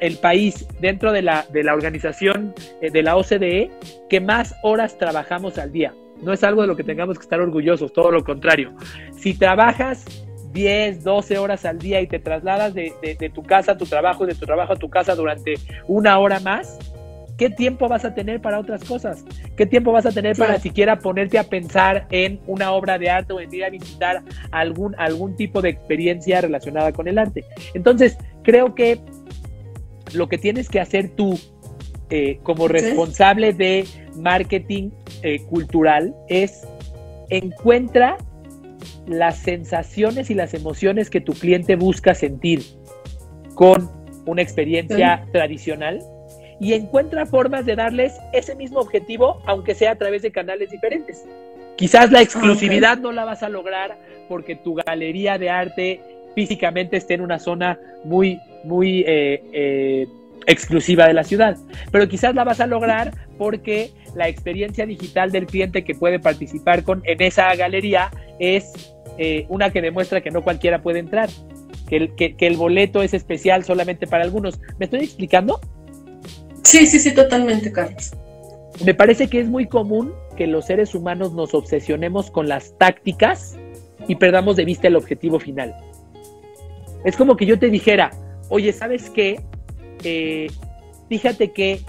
[0.01, 3.71] el país dentro de la, de la organización eh, de la OCDE
[4.07, 5.93] que más horas trabajamos al día.
[6.21, 8.73] No es algo de lo que tengamos que estar orgullosos, todo lo contrario.
[9.17, 10.05] Si trabajas
[10.51, 14.25] 10, 12 horas al día y te trasladas de, de tu casa a tu trabajo,
[14.25, 15.55] de tu trabajo a tu casa durante
[15.87, 16.79] una hora más,
[17.37, 19.23] ¿Qué tiempo vas a tener para otras cosas?
[19.55, 23.31] ¿Qué tiempo vas a tener para siquiera ponerte a pensar en una obra de arte
[23.33, 27.45] o en ir a visitar algún, algún tipo de experiencia relacionada con el arte?
[27.75, 28.99] Entonces, creo que
[30.13, 31.39] lo que tienes que hacer tú
[32.09, 34.89] eh, como responsable de marketing
[35.23, 36.67] eh, cultural es
[37.29, 38.17] encuentra
[39.07, 42.61] las sensaciones y las emociones que tu cliente busca sentir
[43.55, 43.89] con
[44.25, 46.01] una experiencia tradicional
[46.59, 51.23] y encuentra formas de darles ese mismo objetivo, aunque sea a través de canales diferentes.
[51.75, 56.01] Quizás la exclusividad no la vas a lograr porque tu galería de arte
[56.35, 60.07] físicamente esté en una zona muy, muy eh, eh,
[60.47, 61.57] exclusiva de la ciudad,
[61.91, 66.83] pero quizás la vas a lograr porque la experiencia digital del cliente que puede participar
[66.83, 71.29] con, en esa galería es eh, una que demuestra que no cualquiera puede entrar,
[71.87, 74.59] que que el boleto es especial solamente para algunos.
[74.79, 75.59] ¿Me estoy explicando?
[76.63, 78.11] Sí, sí, sí, totalmente, Carlos.
[78.85, 83.57] Me parece que es muy común que los seres humanos nos obsesionemos con las tácticas
[84.07, 85.75] y perdamos de vista el objetivo final.
[87.03, 88.11] Es como que yo te dijera,
[88.49, 89.41] oye, ¿sabes qué?
[90.03, 90.47] Eh,
[91.09, 91.81] fíjate que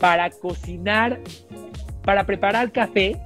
[0.00, 1.20] para cocinar,
[2.04, 3.16] para preparar café,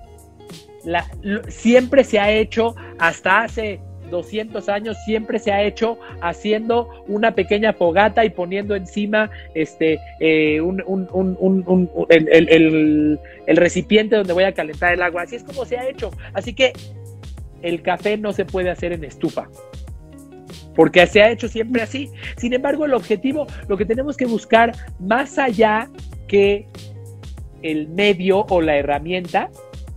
[1.48, 3.80] siempre se ha hecho hasta hace
[4.12, 10.61] 200 años siempre se ha hecho haciendo una pequeña fogata y poniendo encima este, eh,
[12.08, 15.22] el, el recipiente donde voy a calentar el agua.
[15.22, 16.11] Así es como se ha hecho.
[16.35, 16.72] Así que
[17.62, 19.48] el café no se puede hacer en estufa
[20.74, 22.11] porque se ha hecho siempre así.
[22.37, 25.88] Sin embargo, el objetivo, lo que tenemos que buscar más allá
[26.28, 26.66] que
[27.62, 29.50] el medio o la herramienta,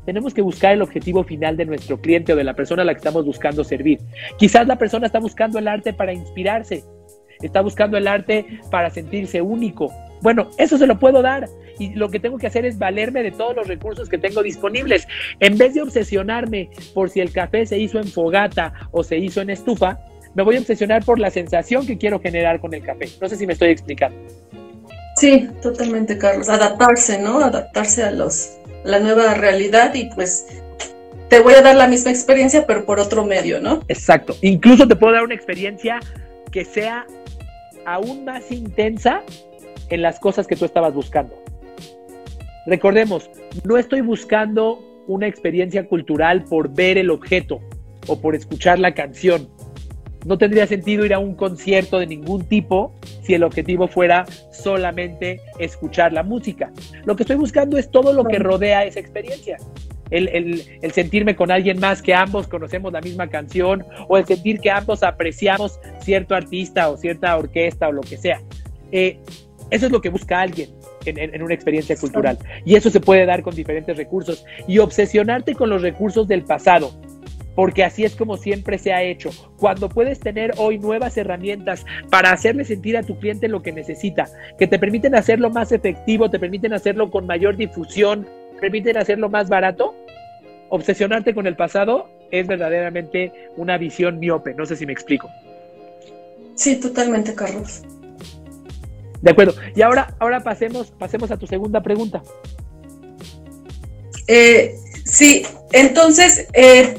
[0.06, 2.94] tenemos que buscar el objetivo final de nuestro cliente o de la persona a la
[2.94, 4.00] que estamos buscando servir.
[4.38, 6.84] Quizás la persona está buscando el arte para inspirarse,
[7.42, 9.92] está buscando el arte para sentirse único.
[10.22, 11.48] Bueno, eso se lo puedo dar
[11.80, 15.08] y lo que tengo que hacer es valerme de todos los recursos que tengo disponibles.
[15.40, 19.42] En vez de obsesionarme por si el café se hizo en fogata o se hizo
[19.42, 20.00] en estufa,
[20.36, 23.10] me voy a obsesionar por la sensación que quiero generar con el café.
[23.20, 24.18] No sé si me estoy explicando.
[25.16, 26.50] Sí, totalmente, Carlos.
[26.50, 27.40] Adaptarse, ¿no?
[27.40, 30.46] Adaptarse a los la nueva realidad y pues
[31.30, 33.82] te voy a dar la misma experiencia, pero por otro medio, ¿no?
[33.88, 34.36] Exacto.
[34.42, 36.00] Incluso te puedo dar una experiencia
[36.52, 37.08] que sea
[37.86, 39.24] aún más intensa
[39.90, 41.36] en las cosas que tú estabas buscando.
[42.66, 43.30] Recordemos,
[43.64, 47.62] no estoy buscando una experiencia cultural por ver el objeto
[48.08, 49.50] o por escuchar la canción.
[50.26, 55.40] No tendría sentido ir a un concierto de ningún tipo si el objetivo fuera solamente
[55.60, 56.72] escuchar la música.
[57.06, 59.58] Lo que estoy buscando es todo lo que rodea esa experiencia.
[60.10, 64.70] El, sentirme con alguien más que ambos conocemos la misma canción o el sentir que
[64.70, 68.42] ambos apreciamos cierto artista o cierta orquesta o lo que sea.
[68.92, 69.20] Eh,
[69.72, 70.70] eso es lo que busca alguien.
[71.06, 72.38] en, una experiencia cultural.
[72.66, 74.44] Y eso se puede dar con diferentes recursos.
[74.68, 76.92] Y obsesionarte con los recursos del pasado,
[77.56, 79.30] porque así es como siempre se ha hecho.
[79.58, 84.28] Cuando puedes tener hoy nuevas herramientas para hacerle sentir a tu cliente lo que necesita,
[84.60, 88.28] que te permiten hacerlo más efectivo, te permiten hacerlo con mayor difusión,
[88.60, 89.96] permiten hacerlo más barato,
[90.70, 94.54] obsesionarte con el pasado es verdaderamente una visión miope.
[94.54, 95.30] No sé si me explico.
[96.56, 97.84] Sí, totalmente, Carlos.
[99.22, 99.54] De acuerdo.
[99.76, 102.22] Y ahora, ahora pasemos, pasemos a tu segunda pregunta.
[104.28, 106.96] Eh, sí, entonces, eh,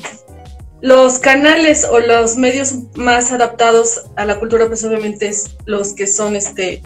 [0.87, 6.07] los canales o los medios más adaptados a la cultura, pues obviamente es los que
[6.07, 6.81] son este,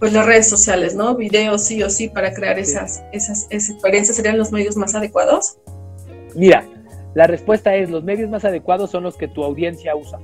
[0.00, 1.14] pues las redes sociales, ¿no?
[1.14, 5.58] Videos sí o sí para crear esas, esas, experiencias serían los medios más adecuados.
[6.34, 6.66] Mira,
[7.14, 10.18] la respuesta es los medios más adecuados son los que tu audiencia usa.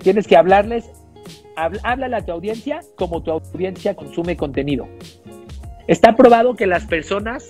[0.00, 0.86] Tienes que hablarles,
[1.54, 4.88] háblale a tu audiencia como tu audiencia consume contenido.
[5.86, 7.48] Está probado que las personas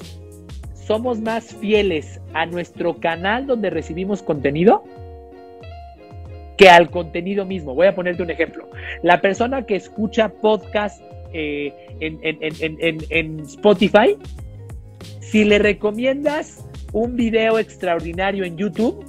[0.91, 4.83] somos más fieles a nuestro canal donde recibimos contenido
[6.57, 7.77] que al contenido mismo.
[7.77, 8.69] Voy a ponerte un ejemplo.
[9.05, 11.01] La persona que escucha podcast
[11.33, 14.17] eh, en, Spotify,
[15.21, 19.05] si le recomiendas un video extraordinario en YouTube,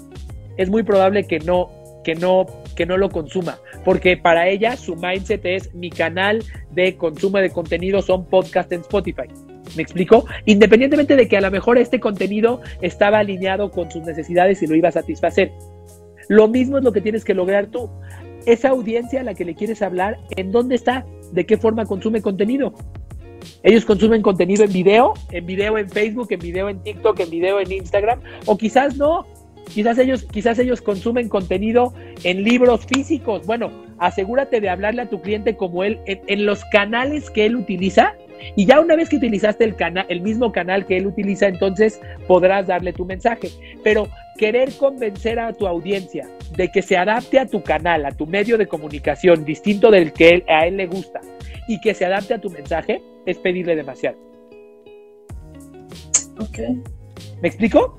[0.57, 1.71] es muy probable que no,
[2.03, 6.95] que no, que no lo consuma, porque para ella su mindset es mi canal de
[6.95, 9.29] consumo de contenido son podcast en Spotify.
[9.75, 10.25] ¿Me explico?
[10.45, 14.75] Independientemente de que a lo mejor este contenido estaba alineado con sus necesidades y lo
[14.75, 15.51] iba a satisfacer.
[16.27, 17.89] Lo mismo es lo que tienes que lograr tú.
[18.45, 21.05] Esa audiencia a la que le quieres hablar, ¿en dónde está?
[21.31, 22.73] ¿De qué forma consume contenido?
[23.63, 27.59] Ellos consumen contenido en video, en video en Facebook, en video en TikTok, en video
[27.59, 29.25] en Instagram, o quizás no.
[29.71, 33.45] Quizás ellos, quizás ellos consumen contenido en libros físicos.
[33.45, 38.15] Bueno, asegúrate de hablarle a tu cliente como él, en los canales que él utiliza,
[38.55, 41.99] y ya una vez que utilizaste el, canal, el mismo canal que él utiliza, entonces
[42.27, 43.49] podrás darle tu mensaje.
[43.83, 48.25] Pero querer convencer a tu audiencia de que se adapte a tu canal, a tu
[48.27, 51.21] medio de comunicación, distinto del que a él le gusta,
[51.67, 54.17] y que se adapte a tu mensaje, es pedirle demasiado.
[56.39, 56.59] Ok.
[57.41, 57.97] ¿Me explico?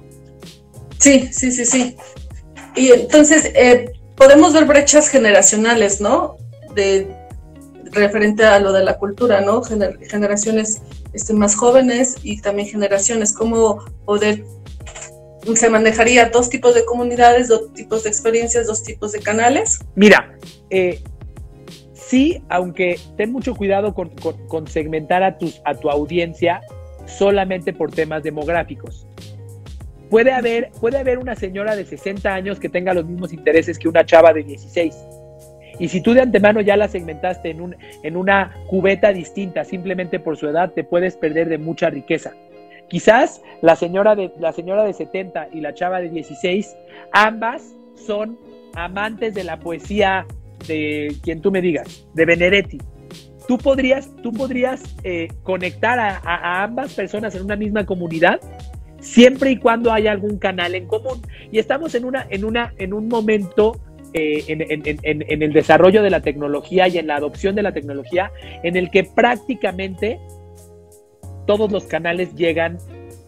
[0.98, 1.96] Sí, sí, sí, sí.
[2.76, 6.36] Y entonces eh, podemos ver brechas generacionales, ¿no?
[6.74, 7.06] De
[7.92, 9.62] referente a lo de la cultura, ¿no?
[9.62, 14.44] generaciones este, más jóvenes y también generaciones, cómo poder,
[15.54, 19.80] se manejaría dos tipos de comunidades, dos tipos de experiencias, dos tipos de canales.
[19.94, 20.36] Mira,
[20.70, 21.02] eh,
[21.92, 24.10] sí, aunque ten mucho cuidado con,
[24.48, 26.62] con, segmentar a, tus, a tu audiencia
[27.06, 29.06] solamente por temas demográficos.
[30.08, 33.88] Puede haber, puede haber una señora de 60 años que tenga los mismos intereses que
[33.88, 34.94] una chava de 16
[35.78, 40.20] y si tú de antemano ya la segmentaste en, un, en una cubeta distinta simplemente
[40.20, 42.32] por su edad, te puedes perder de mucha riqueza.
[42.88, 46.76] Quizás la señora de, la señora de 70 y la chava de 16,
[47.12, 48.38] ambas son
[48.74, 50.26] amantes de la poesía
[50.66, 52.78] de quien tú me digas, de Benedetti.
[53.48, 58.40] Tú podrías, tú podrías eh, conectar a, ambas personas en una misma comunidad
[59.00, 61.22] siempre y cuando haya algún canal en común.
[61.50, 63.80] Y estamos en, una, en, una, en un momento
[64.14, 68.30] eh, en, el desarrollo de la tecnología y en la adopción de la tecnología,
[68.62, 70.18] en el que prácticamente
[71.46, 72.78] todos los canales llegan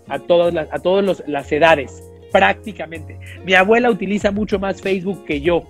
[0.09, 3.19] a todas las, a todas las edades, prácticamente.
[3.45, 5.65] Mi abuela utiliza mucho más Facebook que yo.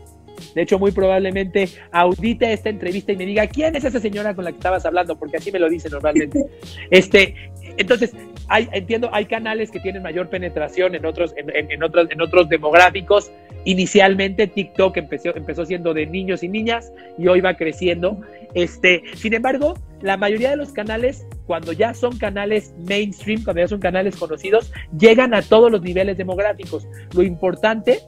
[0.55, 4.45] De hecho, muy probablemente audite esta entrevista y me diga, ¿quién es esa señora con
[4.45, 5.17] la que estabas hablando?
[5.17, 6.45] Porque así me lo dice normalmente.
[6.91, 7.35] Este,
[7.77, 8.13] entonces,
[8.49, 13.31] hay, entiendo, hay canales que tienen mayor penetración en otros, en, otros, en otros demográficos.
[13.65, 18.21] Inicialmente TikTok empezó, empezó siendo de niños y niñas y hoy va creciendo.
[18.55, 23.69] Este, sin embargo, la mayoría de los canales, cuando ya son canales mainstream, cuando ya
[23.69, 26.87] son canales conocidos, llegan a todos los niveles demográficos.
[27.15, 28.01] Lo importante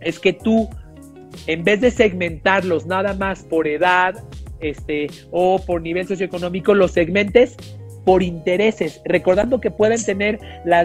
[0.00, 0.68] es que tú
[1.46, 4.14] en vez de segmentarlos nada más por edad
[4.60, 7.56] este, o por nivel socioeconómico, los segmentes
[8.04, 10.38] por intereses, recordando que pueden tener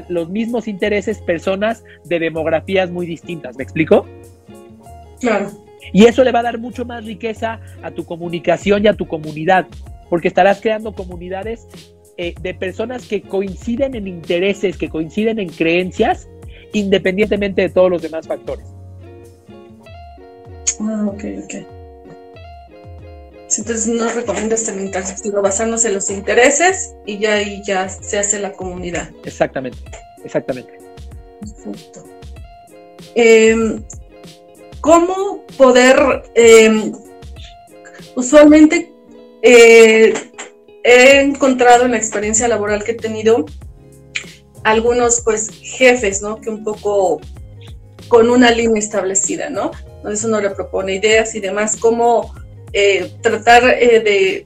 [0.09, 3.57] los mismos intereses personas de demografías muy distintas.
[3.57, 4.05] ¿Me explico?
[5.19, 5.51] Claro.
[5.93, 9.07] Y eso le va a dar mucho más riqueza a tu comunicación y a tu
[9.07, 9.67] comunidad,
[10.09, 11.67] porque estarás creando comunidades
[12.17, 16.27] eh, de personas que coinciden en intereses, que coinciden en creencias,
[16.73, 18.65] independientemente de todos los demás factores.
[20.79, 21.74] Ah, ok, ok.
[23.57, 28.39] Entonces no recomiendas terminar, sino basarnos en los intereses y ya ahí ya se hace
[28.39, 29.11] la comunidad.
[29.23, 29.77] Exactamente,
[30.23, 30.79] exactamente.
[31.39, 32.03] Perfecto.
[33.13, 33.83] Em,
[34.81, 36.93] ¿Cómo poder, em,
[38.15, 38.91] usualmente,
[39.41, 40.13] eh,
[40.83, 43.45] he encontrado en la experiencia laboral que he tenido
[44.63, 46.39] algunos pues jefes, ¿no?
[46.39, 47.19] Que un poco
[48.07, 49.71] con una línea establecida, ¿no?
[49.97, 52.33] Entonces uno le propone ideas y demás, cómo
[52.77, 54.45] eh, tratar eh, de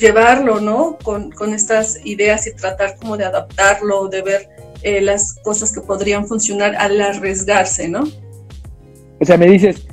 [0.00, 0.98] llevarlo, ¿no?
[0.98, 4.48] Con, estas ideas y tratar como de adaptarlo, de ver
[4.82, 8.02] eh, las cosas que podrían funcionar al arriesgarse, ¿no?
[9.20, 9.86] O sea, me dices,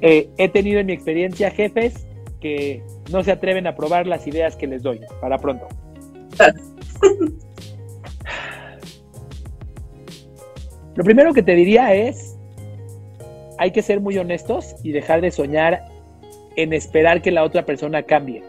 [0.00, 2.06] he tenido en mi experiencia jefes
[2.40, 5.66] que no se atreven a probar las ideas que les doy, para pronto.
[10.94, 12.36] Lo primero que te diría es,
[13.58, 15.93] hay que ser muy honestos y dejar de soñar
[16.56, 18.42] en esperar que la otra persona cambie.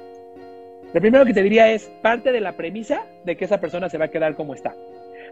[0.93, 3.97] Lo primero que te diría es, parte de la premisa de que esa persona se
[3.97, 4.73] va a quedar como está.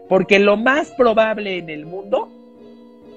[0.08, 2.30] Porque lo más probable en el mundo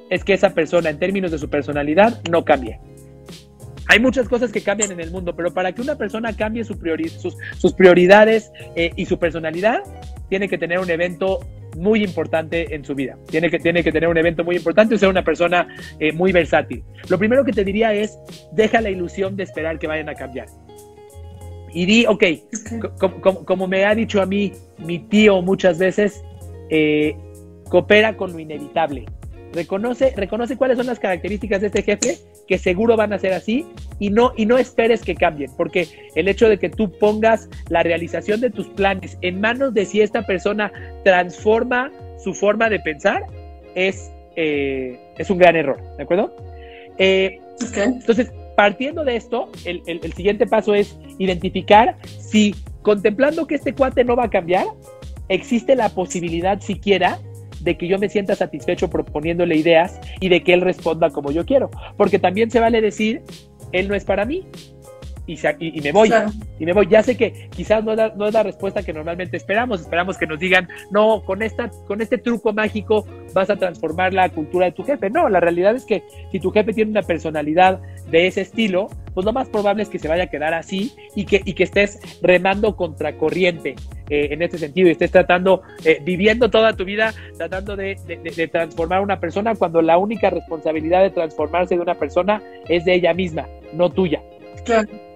[0.10, 2.80] es que esa persona, en términos de su personalidad, no cambie.
[3.88, 6.78] Hay muchas cosas que cambian en el mundo, pero para que una persona cambie sus,
[6.78, 9.82] prioridades eh, y su personalidad,
[10.30, 11.40] tiene que tener un evento
[11.78, 13.18] muy importante en su vida.
[13.30, 15.68] Tiene que, tiene que tener un evento muy importante y ser una persona
[16.00, 16.84] eh, muy versátil.
[17.10, 18.18] Lo primero que te diría es,
[18.52, 20.48] deja la ilusión de esperar que vayan a cambiar.
[21.74, 22.24] Y di, ok,
[23.46, 26.24] como, me ha dicho a mí mi tío muchas veces,
[26.70, 27.16] eh,
[27.70, 29.06] coopera con lo inevitable.
[29.54, 33.66] Reconoce, reconoce cuáles son las características de este jefe, que seguro van a ser así,
[34.00, 37.84] y no, y no esperes que cambien, porque el hecho de que tú pongas la
[37.84, 40.72] realización de tus planes en manos de si esta persona
[41.04, 41.92] transforma
[42.24, 43.24] su forma de pensar,
[43.76, 46.36] es, eh, es un gran error, ¿de acuerdo?
[46.98, 47.40] Eh,
[47.76, 54.04] entonces, partiendo de esto, el, el siguiente paso es identificar si contemplando que este cuate
[54.04, 54.66] no va a cambiar,
[55.30, 57.20] existe la posibilidad siquiera
[57.60, 61.46] de que yo me sienta satisfecho proponiéndole ideas y de que él responda como yo
[61.46, 61.70] quiero.
[61.98, 63.24] Porque también se vale decir,
[63.72, 64.46] él no es para mí,
[65.28, 65.38] y,
[65.78, 66.10] y, me voy.
[66.58, 66.88] Y me voy.
[66.88, 69.82] Ya sé que quizás no es, la, no es, la, respuesta que normalmente esperamos.
[69.82, 74.30] Esperamos que nos digan, no, con, esta, con este truco mágico vas a transformar la
[74.30, 75.10] cultura de tu jefe.
[75.10, 79.26] No, la realidad es que si tu jefe tiene una personalidad de ese estilo, pues
[79.26, 82.00] lo más probable es que se vaya a quedar así y que, y que estés
[82.22, 83.76] remando contracorriente
[84.10, 88.18] eh, en este sentido y estés tratando, eh, viviendo toda tu vida, tratando de, de,
[88.18, 92.86] de, transformar a una persona cuando la única responsabilidad de transformarse de una persona es
[92.86, 94.22] de ella misma, no tuya.
[94.64, 95.07] Claro.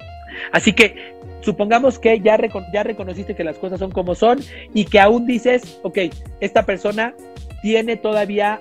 [0.51, 0.95] Así que
[1.41, 2.38] supongamos que ya,
[2.73, 4.39] ya reconociste que las cosas son como son
[4.73, 5.99] y que aún dices, ok,
[6.39, 7.15] esta persona
[7.62, 8.60] tiene todavía,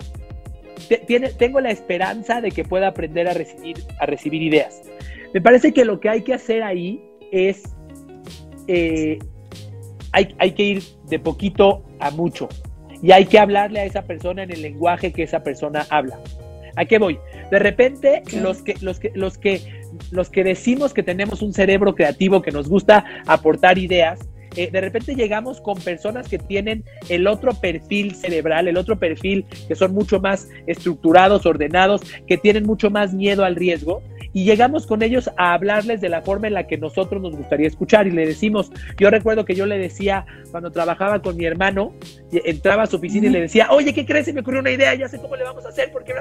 [1.06, 4.82] tiene, tengo la esperanza de que pueda aprender a recibir, a recibir ideas.
[5.32, 7.62] Me parece que lo que hay que hacer ahí es,
[8.66, 9.18] eh,
[10.12, 12.48] hay, hay que ir de poquito a mucho
[13.02, 16.18] y hay que hablarle a esa persona en el lenguaje que esa persona habla.
[16.76, 17.18] ¿A qué voy?
[17.50, 19.60] De repente, los que, los que, los que,
[20.10, 24.20] los que decimos que tenemos un cerebro creativo que nos gusta aportar ideas,
[24.56, 29.46] eh, de repente llegamos con personas que tienen el otro perfil cerebral, el otro perfil
[29.68, 34.86] que son mucho más estructurados, ordenados, que tienen mucho más miedo al riesgo y llegamos
[34.86, 38.10] con ellos a hablarles de la forma en la que nosotros nos gustaría escuchar y
[38.10, 41.92] le decimos, yo recuerdo que yo le decía cuando trabajaba con mi hermano,
[42.32, 44.26] entraba a su oficina y le decía, oye, ¿qué crees?
[44.26, 46.12] Se me ocurrió una idea, ya sé cómo le vamos a hacer, porque...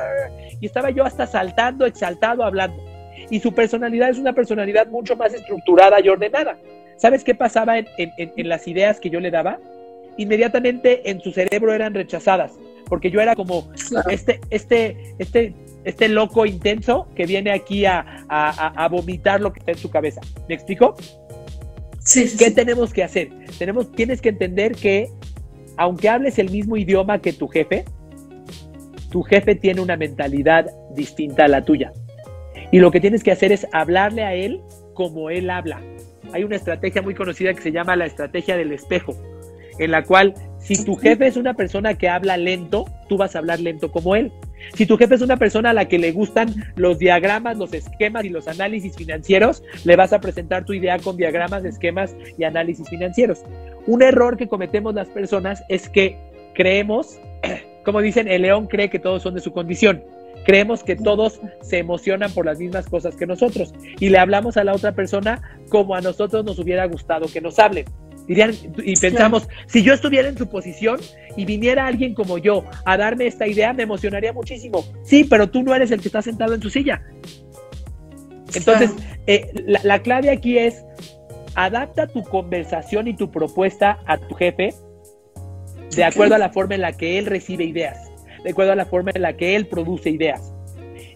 [0.59, 2.98] Y estaba yo hasta saltando, exaltado, hablando.
[3.29, 6.57] Y su personalidad es una personalidad mucho más estructurada y ordenada.
[6.97, 9.59] ¿Sabes qué pasaba en, en las ideas que yo le daba?
[10.17, 12.53] Inmediatamente en su cerebro eran rechazadas
[12.89, 13.71] porque yo era como
[14.09, 15.53] este, este, este
[15.85, 20.21] este loco intenso que viene aquí a, vomitar lo que está en su cabeza.
[20.47, 20.95] ¿Me explico?
[21.99, 23.29] Sí, ¿Qué tenemos que hacer?
[23.57, 25.09] Tenemos, tienes que entender que
[25.77, 27.85] aunque hables el mismo idioma que tu jefe,
[29.09, 31.93] tu jefe tiene una mentalidad distinta a la tuya.
[32.71, 34.61] Y lo que tienes que hacer es hablarle a él
[34.93, 35.81] como él habla.
[36.33, 39.15] Hay una estrategia muy conocida que se llama la estrategia del espejo,
[39.79, 43.39] en la cual si tu jefe es una persona que habla lento, tú vas a
[43.39, 44.31] hablar lento como él.
[44.75, 48.25] Si tu jefe es una persona a la que le gustan los diagramas, los esquemas
[48.25, 52.87] y los análisis financieros, le vas a presentar tu idea con diagramas, esquemas y análisis
[52.89, 53.43] financieros.
[53.87, 56.17] Un error que cometemos las personas es que
[56.53, 57.19] creemos,
[57.85, 60.03] como dicen, el león cree que todos son de su condición.
[60.45, 64.63] Creemos que todos se emocionan por las mismas cosas que nosotros y le hablamos a
[64.63, 67.85] la otra persona como a nosotros nos hubiera gustado que nos hablen.
[68.27, 70.99] Y pensamos, si yo estuviera en su posición
[71.35, 74.85] y viniera alguien como yo a darme esta idea, me emocionaría muchísimo.
[75.03, 77.01] Sí, pero tú no eres el que está sentado en su silla.
[78.53, 78.91] Entonces,
[79.25, 80.83] eh, la, clave aquí es,
[81.55, 84.75] adapta tu conversación y tu propuesta a tu jefe
[85.95, 88.08] de acuerdo a la forma en la que él recibe ideas,
[88.43, 90.53] de acuerdo a la forma en la que él produce ideas.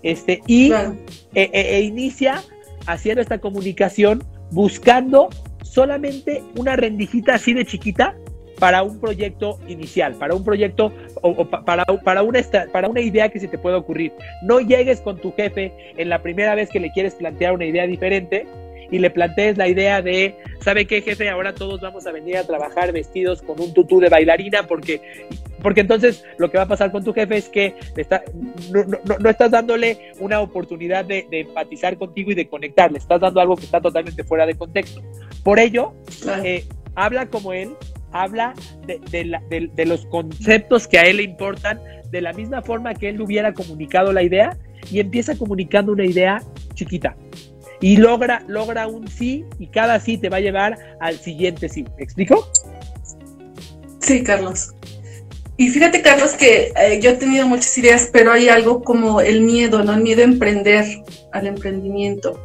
[0.02, 0.94] Este, y e,
[1.34, 2.44] e, e inicia
[2.88, 5.30] haciendo esta comunicación buscando
[5.64, 8.16] solamente una rendijita así de chiquita
[8.60, 12.40] para un proyecto inicial, para un proyecto o, para, para, una,
[12.72, 14.14] para una idea que se te pueda ocurrir.
[14.44, 17.88] No llegues con tu jefe en la primera vez que le quieres plantear una idea
[17.88, 18.46] diferente
[18.94, 21.28] y le plantees la idea de, ¿sabe qué jefe?
[21.28, 25.02] Ahora todos vamos a venir a trabajar vestidos con un tutú de bailarina porque,
[25.64, 28.24] porque entonces lo que va a pasar con tu jefe es que está,
[28.72, 33.56] no, estás dándole una oportunidad de, empatizar contigo y de conectar, le estás dando algo
[33.56, 35.02] que está totalmente fuera de contexto.
[35.44, 35.94] Por ello,
[36.44, 36.64] eh,
[36.94, 37.72] habla como él,
[38.12, 38.54] habla
[38.86, 41.82] de, los conceptos que a él le importan,
[42.12, 44.56] de la misma forma que él hubiera comunicado la idea
[44.92, 46.44] y empieza comunicando una idea
[46.76, 47.16] chiquita.
[47.84, 51.84] Y logra, logra un sí y cada sí te va a llevar al siguiente sí.
[51.98, 52.50] ¿Me explico?
[54.00, 54.74] Sí, Carlos.
[55.58, 59.42] Y fíjate, Carlos, que eh, yo he tenido muchas ideas, pero hay algo como el
[59.42, 59.96] miedo, ¿no?
[59.96, 60.86] El miedo a emprender,
[61.34, 62.40] al emprendimiento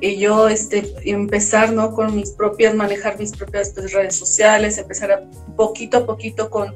[0.00, 1.92] y yo este, empezar ¿no?
[1.92, 5.22] con mis propias, manejar mis propias pues, redes sociales, empezar a,
[5.56, 6.74] poquito a poquito con,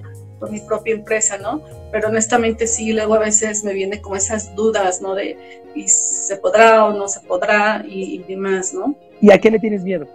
[0.51, 1.63] mi propia empresa, ¿no?
[1.91, 5.15] Pero honestamente sí, luego a veces me viene como esas dudas, ¿no?
[5.15, 5.37] De
[5.75, 8.95] ¿y se podrá o no se podrá y, y demás, ¿no?
[9.21, 10.07] ¿Y a qué le tienes miedo?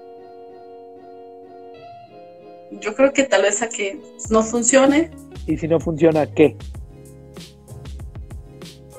[2.72, 4.00] Yo creo que tal vez a que
[4.30, 5.12] no funcione.
[5.48, 6.56] ¿Y si no funciona, qué?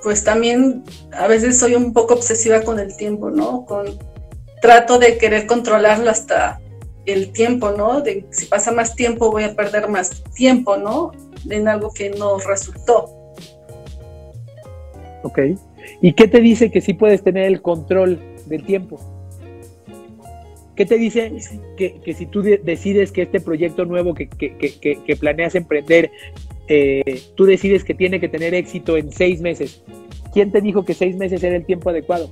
[0.02, 3.64] pues también a veces soy un poco obsesiva con el tiempo, ¿no?
[3.66, 3.98] Con
[4.60, 6.60] trato de querer controlarlo hasta
[7.06, 8.00] el tiempo, ¿no?
[8.00, 11.12] De si pasa más tiempo voy a perder más tiempo, ¿no?
[11.48, 13.34] En algo que no resultó.
[15.22, 15.38] Ok.
[16.00, 19.00] ¿Y qué te dice que sí puedes tener el control del tiempo?
[20.76, 21.32] ¿Qué te dice
[21.76, 26.10] que, que si tú decides que este proyecto nuevo que, que, que planeas emprender
[26.72, 29.82] eh, tú decides que tiene que tener éxito en seis meses.
[30.32, 32.30] ¿Quién te dijo que seis meses era el tiempo adecuado?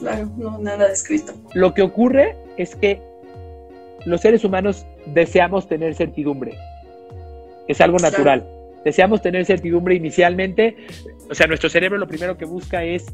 [0.00, 1.34] Claro, no, nada escrito.
[1.52, 3.02] Lo que ocurre es que
[4.06, 6.56] los seres humanos deseamos tener certidumbre.
[7.68, 8.46] Es algo natural.
[8.84, 10.76] Deseamos tener certidumbre inicialmente.
[11.28, 13.04] O sea, nuestro cerebro lo primero que busca es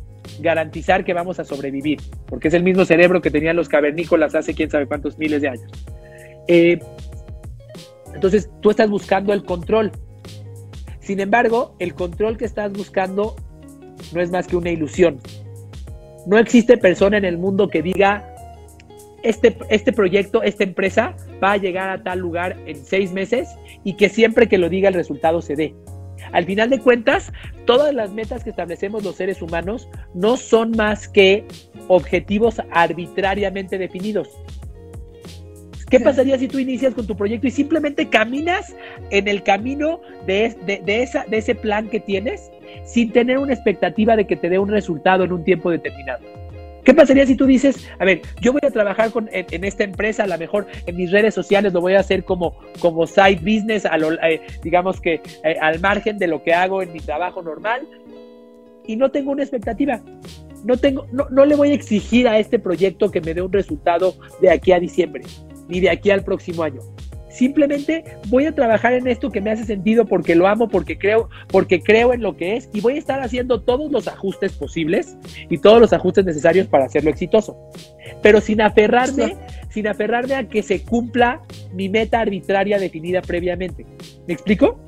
[0.40, 4.54] garantizar que vamos a sobrevivir, porque es el mismo cerebro que tenían los cavernícolas hace
[4.54, 5.70] quién sabe cuántos miles de años.
[6.46, 6.78] Eh,
[8.14, 9.92] entonces tú estás buscando el control.
[11.00, 13.34] Sin embargo, el control que estás buscando
[14.12, 15.20] no es más que una ilusión.
[16.26, 18.31] No existe persona en el mundo que diga,
[19.22, 23.48] este, este proyecto, esta empresa va a llegar a tal lugar en seis meses
[23.84, 25.74] y que siempre que lo diga el resultado se dé.
[26.32, 27.32] Al final de cuentas,
[27.66, 31.44] todas las metas que establecemos los seres humanos no son más que
[31.88, 34.28] objetivos arbitrariamente definidos.
[35.90, 38.74] ¿Qué pasaría si tú inicias con tu proyecto y simplemente caminas
[39.10, 40.56] en el camino de,
[40.86, 42.50] esa, de ese plan que tienes
[42.86, 46.41] sin tener una expectativa de que te dé un resultado en un tiempo determinado?
[46.84, 50.24] ¿Qué pasaría si tú dices, a ver, yo voy a trabajar con, en, esta empresa,
[50.24, 53.86] a lo mejor en mis redes sociales lo voy a hacer como, como side business,
[53.86, 53.96] a
[54.28, 57.86] eh, digamos que eh, al margen de lo que hago en mi trabajo normal,
[58.84, 60.00] y no tengo una expectativa?
[60.64, 63.52] No, tengo, no, no le voy a exigir a este proyecto que me dé un
[63.52, 65.22] resultado de aquí a diciembre
[65.68, 66.80] ni de aquí al próximo año.
[67.32, 71.30] Simplemente voy a trabajar en esto que me hace sentido porque lo amo, porque creo,
[71.48, 75.16] porque creo en lo que es y voy a estar haciendo todos los ajustes posibles
[75.48, 77.56] y todos los ajustes necesarios para hacerlo exitoso.
[78.22, 79.36] Pero sin aferrarme,
[79.70, 83.86] sin aferrarme a que se cumpla mi meta arbitraria definida previamente.
[84.26, 84.78] ¿Me explico?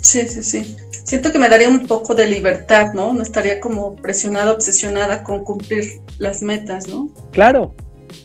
[0.00, 0.76] Sí, sí, sí.
[1.04, 3.12] Siento que me daría un poco de libertad, ¿no?
[3.12, 7.10] No estaría como presionada, obsesionada con cumplir las metas, ¿no?
[7.32, 7.74] Claro,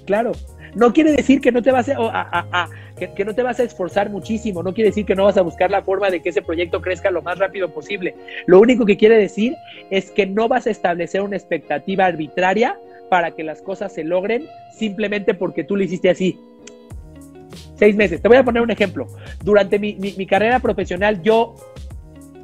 [0.05, 0.33] claro.
[0.75, 4.63] No quiere decir que no te vas a, que, no te vas a esforzar muchísimo,
[4.63, 7.11] no quiere decir que no vas a buscar la forma de que ese proyecto crezca
[7.11, 8.15] lo más rápido posible.
[8.45, 9.55] Lo único que quiere decir
[9.89, 12.77] es que no vas a establecer una expectativa arbitraria
[13.09, 16.39] para que las cosas se logren simplemente porque tú lo hiciste así.
[17.75, 18.21] Seis meses.
[18.21, 19.07] Te voy a poner un ejemplo.
[19.43, 21.55] Durante mi, mi carrera profesional yo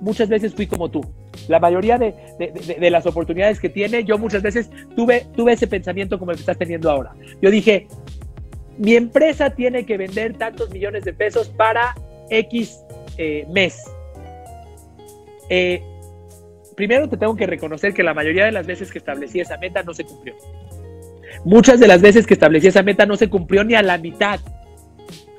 [0.04, 1.02] muchas veces fui como tú.
[1.48, 6.32] La mayoría de, las oportunidades que tiene, yo muchas veces tuve, tuve ese pensamiento como
[6.32, 7.14] el que estás teniendo ahora.
[7.42, 7.88] Yo dije,
[8.78, 11.96] mi empresa tiene que vender tantos millones de pesos para
[12.30, 12.80] X
[13.18, 13.84] eh, mes.
[15.50, 15.82] Eh,
[16.76, 19.84] primero te tengo que reconocer que la mayoría de las veces que establecí esa meta
[19.84, 20.36] no se cumplió.
[21.46, 24.40] Muchas de las veces que establecí esa meta no se cumplió ni a la mitad.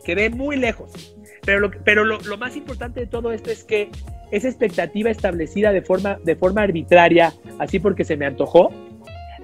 [0.05, 1.17] Quedé muy lejos.
[1.45, 3.91] Pero, lo, más importante de todo esto es que
[4.31, 8.71] esa expectativa establecida de forma arbitraria, así porque se me antojó,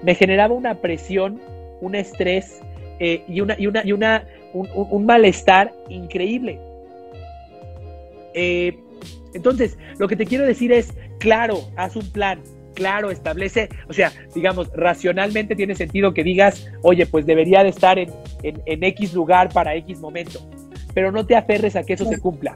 [0.01, 1.39] me generaba una presión,
[1.79, 2.59] un estrés
[3.03, 6.59] eh, y, una, y, una, y una, un, malestar increíble.
[8.35, 8.77] Eh,
[9.33, 12.43] entonces, lo que te quiero decir es, claro, haz un plan,
[12.75, 17.97] claro, establece, o sea, digamos, racionalmente tiene sentido que digas, oye, pues debería de estar
[17.97, 18.11] en,
[18.43, 20.39] en, X lugar para X momento,
[20.93, 22.55] pero no te aferres a que eso se cumpla.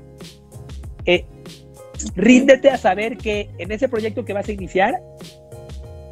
[1.07, 1.25] Eh,
[2.15, 5.01] ríndete a saber que en ese proyecto que vas a iniciar,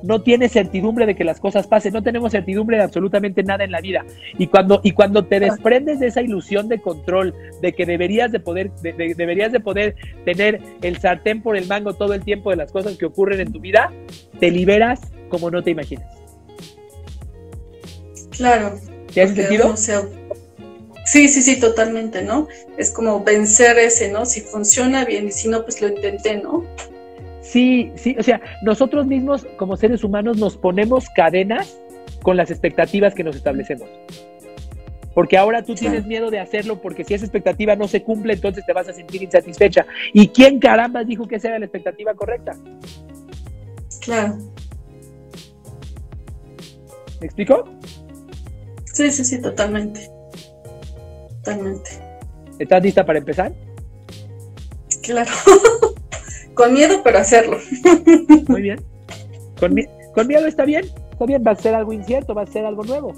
[0.04, 3.72] no tienes certidumbre de que las cosas pasen, no tenemos certidumbre de absolutamente nada en
[3.72, 4.06] la vida.
[4.38, 8.40] Y cuando, y cuando te desprendes de esa ilusión de control, de que deberías de
[8.40, 9.96] poder, deberías de poder
[10.26, 13.52] tener el sartén por el mango todo el tiempo de las cosas que ocurren en
[13.52, 13.92] tu vida,
[14.40, 16.06] te liberas como no te imaginas.
[18.32, 18.76] Claro.
[19.14, 19.76] ¿Te hace sentido?
[21.06, 22.48] sí, sí, sí, totalmente, ¿no?
[22.78, 24.26] Es como vencer ese, ¿no?
[24.26, 26.66] Si funciona bien y si no, pues lo intenté, ¿no?
[27.54, 31.78] Sí, sí, o sea, nosotros mismos como seres humanos nos ponemos cadenas
[32.24, 33.88] con las expectativas que nos establecemos.
[35.14, 38.66] Porque ahora tú tienes miedo de hacerlo porque si esa expectativa no se cumple, entonces
[38.66, 39.86] te vas a sentir insatisfecha.
[40.14, 42.54] ¿Y quién caramba dijo que esa era la expectativa correcta?
[44.02, 44.36] Claro.
[47.20, 47.70] ¿Me explico?
[48.86, 50.10] Sí, sí, sí, totalmente.
[51.44, 51.92] Totalmente.
[52.58, 53.54] ¿Estás lista para empezar?
[55.04, 55.30] Claro.
[56.54, 57.58] Con miedo, pero hacerlo.
[58.48, 58.80] Muy bien.
[59.60, 59.74] Con,
[60.28, 60.86] miedo está bien.
[61.12, 63.14] Está bien, va a ser algo incierto, va a ser algo nuevo.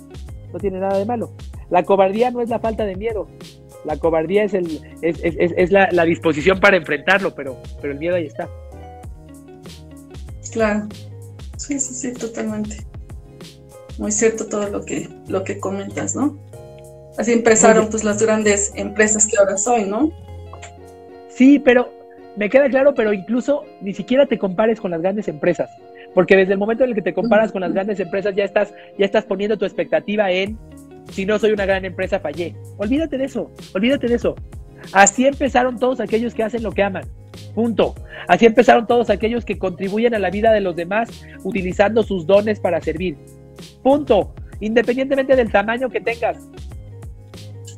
[0.54, 1.32] No tiene nada de malo.
[1.70, 3.28] La cobardía no es la falta de miedo.
[3.84, 8.50] La cobardía es, el, es, la, disposición para enfrentarlo, pero, pero el miedo ahí está.
[10.52, 10.88] Claro.
[11.58, 12.86] Sí, sí, sí, totalmente.
[13.98, 16.38] Muy cierto todo lo que, lo que comentas, ¿no?
[17.18, 20.12] Así empezaron pues las grandes empresas que ahora soy, ¿no?
[21.30, 21.90] Sí, pero
[22.38, 25.70] me queda claro, pero incluso ni siquiera te compares con las grandes empresas,
[26.14, 28.74] porque desde el momento en el que te comparas con las grandes empresas ya estás,
[28.98, 30.58] ya estás poniendo tu expectativa en
[31.12, 32.56] si no soy una gran empresa fallé.
[32.78, 34.36] Olvídate de eso, olvídate de eso.
[34.94, 37.06] Así empezaron todos aquellos que hacen lo que aman.
[37.54, 37.96] Punto.
[38.28, 41.10] Así empezaron todos aquellos que contribuyen a la vida de los demás
[41.44, 43.18] utilizando sus dones para servir.
[43.82, 44.34] Punto.
[44.60, 46.38] Independientemente del tamaño que tengas.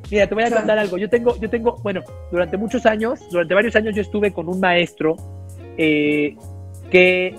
[0.10, 0.98] Mira, te voy a contar algo.
[0.98, 2.02] Yo tengo, yo tengo, bueno,
[2.32, 5.16] durante muchos años, durante varios años yo estuve con un maestro
[5.78, 6.36] eh,
[6.90, 7.36] que,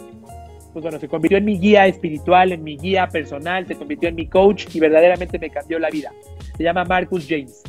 [0.72, 4.14] pues bueno, se convirtió en mi guía espiritual, en mi guía personal, se convirtió en
[4.14, 6.12] mi coach y verdaderamente me cambió la vida.
[6.56, 7.62] Se llama Marcus James.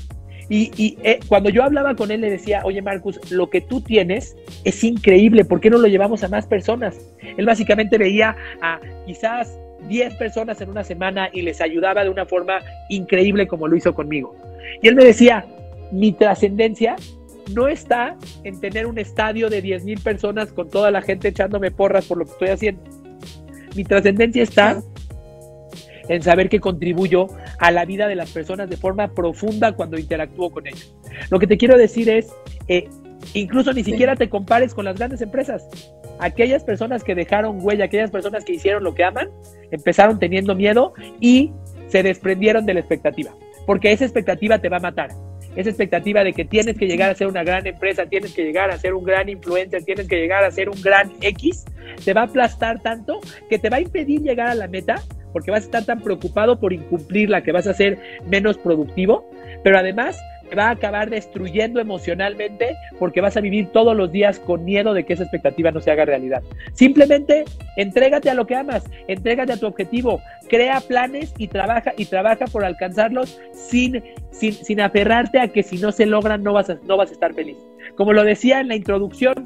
[0.50, 3.82] Y, y eh, cuando yo hablaba con él le decía, oye Marcus, lo que tú
[3.82, 7.00] tienes es increíble, ¿por qué no lo llevamos a más personas?
[7.38, 12.26] Él básicamente veía a quizás 10 personas en una semana y les ayudaba de una
[12.26, 14.36] forma increíble como lo hizo conmigo.
[14.82, 15.46] Y él me decía,
[15.92, 16.96] mi trascendencia
[17.54, 21.72] no está en tener un estadio de 10 mil personas con toda la gente echándome
[21.72, 22.82] porras por lo que estoy haciendo.
[23.76, 24.82] Mi trascendencia está
[26.08, 27.28] en saber que contribuyo
[27.60, 30.94] a la vida de las personas de forma profunda cuando interactúo con ellos.
[31.30, 32.32] Lo que te quiero decir es,
[32.68, 32.88] eh,
[33.34, 35.68] incluso ni siquiera te compares con las grandes empresas.
[36.20, 39.30] Aquellas personas que dejaron huella, aquellas personas que hicieron lo que aman,
[39.72, 41.52] empezaron teniendo miedo y
[41.88, 43.32] se desprendieron de la expectativa
[43.70, 45.12] porque esa expectativa te va a matar.
[45.56, 48.72] Esa expectativa de que tienes que llegar a ser una gran empresa, tienes que llegar
[48.72, 51.66] a ser un gran influencer, tienes que llegar a ser un gran X,
[52.04, 55.04] te va a aplastar tanto que te va a impedir llegar a la meta
[55.34, 59.30] porque vas a estar tan preocupado por incumplirla que vas a ser menos productivo,
[59.64, 60.20] pero además
[60.56, 65.06] va a acabar destruyendo emocionalmente porque vas a vivir todos los días con miedo de
[65.06, 66.42] que esa expectativa no se haga realidad.
[66.74, 67.46] Simplemente
[67.78, 72.46] entrégate a lo que amas, entrégate a tu objetivo, crea planes y trabaja y trabaja
[72.46, 76.98] por alcanzarlos sin, sin, aferrarte a que si no se logran no vas, a, no
[76.98, 77.58] vas a estar feliz.
[77.96, 79.44] Como lo decía en la introducción,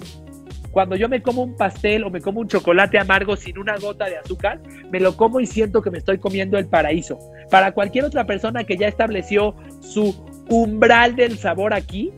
[0.74, 4.06] cuando yo me como un pastel o me como un chocolate amargo sin una gota
[4.06, 4.60] de azúcar,
[4.92, 7.20] me lo como y siento que me estoy comiendo el paraíso.
[7.52, 10.16] Para cualquier otra persona que ya estableció su
[10.50, 12.12] umbral del sabor aquí,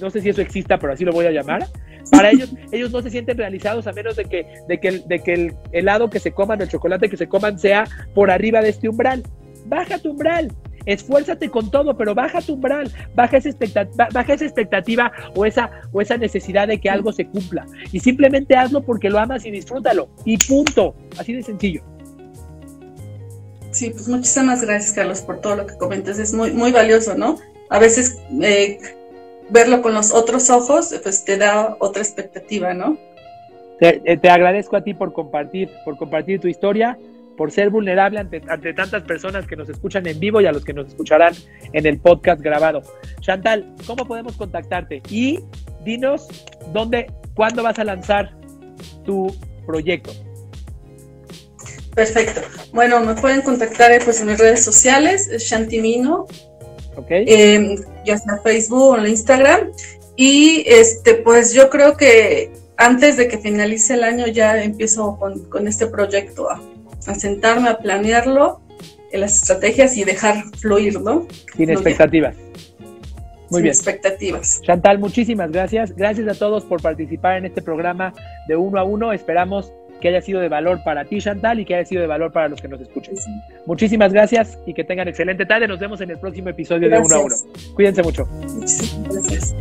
[0.00, 1.66] no sé si eso exista, pero así lo voy a llamar,
[2.10, 5.32] para ellos, ellos no se sienten realizados a menos de que, de que, de que
[5.32, 8.88] el helado que se coman, el chocolate que se coman sea por arriba de este
[8.88, 9.22] umbral.
[9.66, 10.50] Baja tu umbral,
[10.86, 15.70] esfuérzate con todo, pero baja tu umbral, baja esa expectativa, baja esa expectativa o, esa,
[15.92, 17.66] o esa necesidad de que algo se cumpla.
[17.92, 20.08] Y simplemente hazlo porque lo amas y disfrútalo.
[20.24, 20.94] Y punto.
[21.18, 21.82] Así de sencillo.
[23.70, 26.18] Sí, pues muchísimas gracias, Carlos, por todo lo que comentas.
[26.18, 27.36] Es muy, muy valioso, ¿no?
[27.70, 28.78] A veces eh,
[29.50, 32.96] verlo con los otros ojos, pues te da otra expectativa, ¿no?
[33.80, 36.98] Eh, te, agradezco a ti por compartir, por compartir tu historia,
[37.36, 40.64] por ser vulnerable ante, ante, tantas personas que nos escuchan en vivo y a los
[40.64, 41.34] que nos escucharán
[41.72, 42.82] en el podcast grabado.
[43.20, 45.02] Chantal, ¿cómo podemos contactarte?
[45.08, 45.40] Y
[45.84, 46.26] dinos
[46.72, 48.32] dónde, cuándo vas a lanzar
[49.04, 49.32] tu
[49.64, 50.10] proyecto.
[51.94, 52.40] Perfecto.
[52.72, 56.26] Bueno, me pueden contactar eh, pues, en mis redes sociales, Shantimino,
[57.08, 59.70] eh, ya sea Facebook o en Instagram.
[60.16, 65.44] Y este, pues yo creo que antes de que finalice el año ya empiezo con,
[65.48, 66.60] con este proyecto a,
[67.06, 68.60] a, sentarme, a planearlo,
[69.12, 71.26] en las estrategias y dejar fluir, ¿no?
[71.56, 72.36] Sin expectativas.
[73.50, 73.72] Muy bien.
[73.72, 74.60] expectativas.
[74.62, 75.96] Chantal, muchísimas gracias.
[75.96, 78.12] Gracias a todos por participar en este programa
[78.46, 79.12] de uno a uno.
[79.12, 82.32] Esperamos que haya sido de valor para ti, Chantal, y que haya sido de valor
[82.32, 83.14] para los que nos escuchen.
[83.66, 85.68] Muchísimas gracias y que tengan excelente tarde.
[85.68, 87.34] Nos vemos en el próximo episodio de uno a uno.
[87.74, 88.26] Cuídense mucho.
[88.26, 89.56] Muchísimas gracias.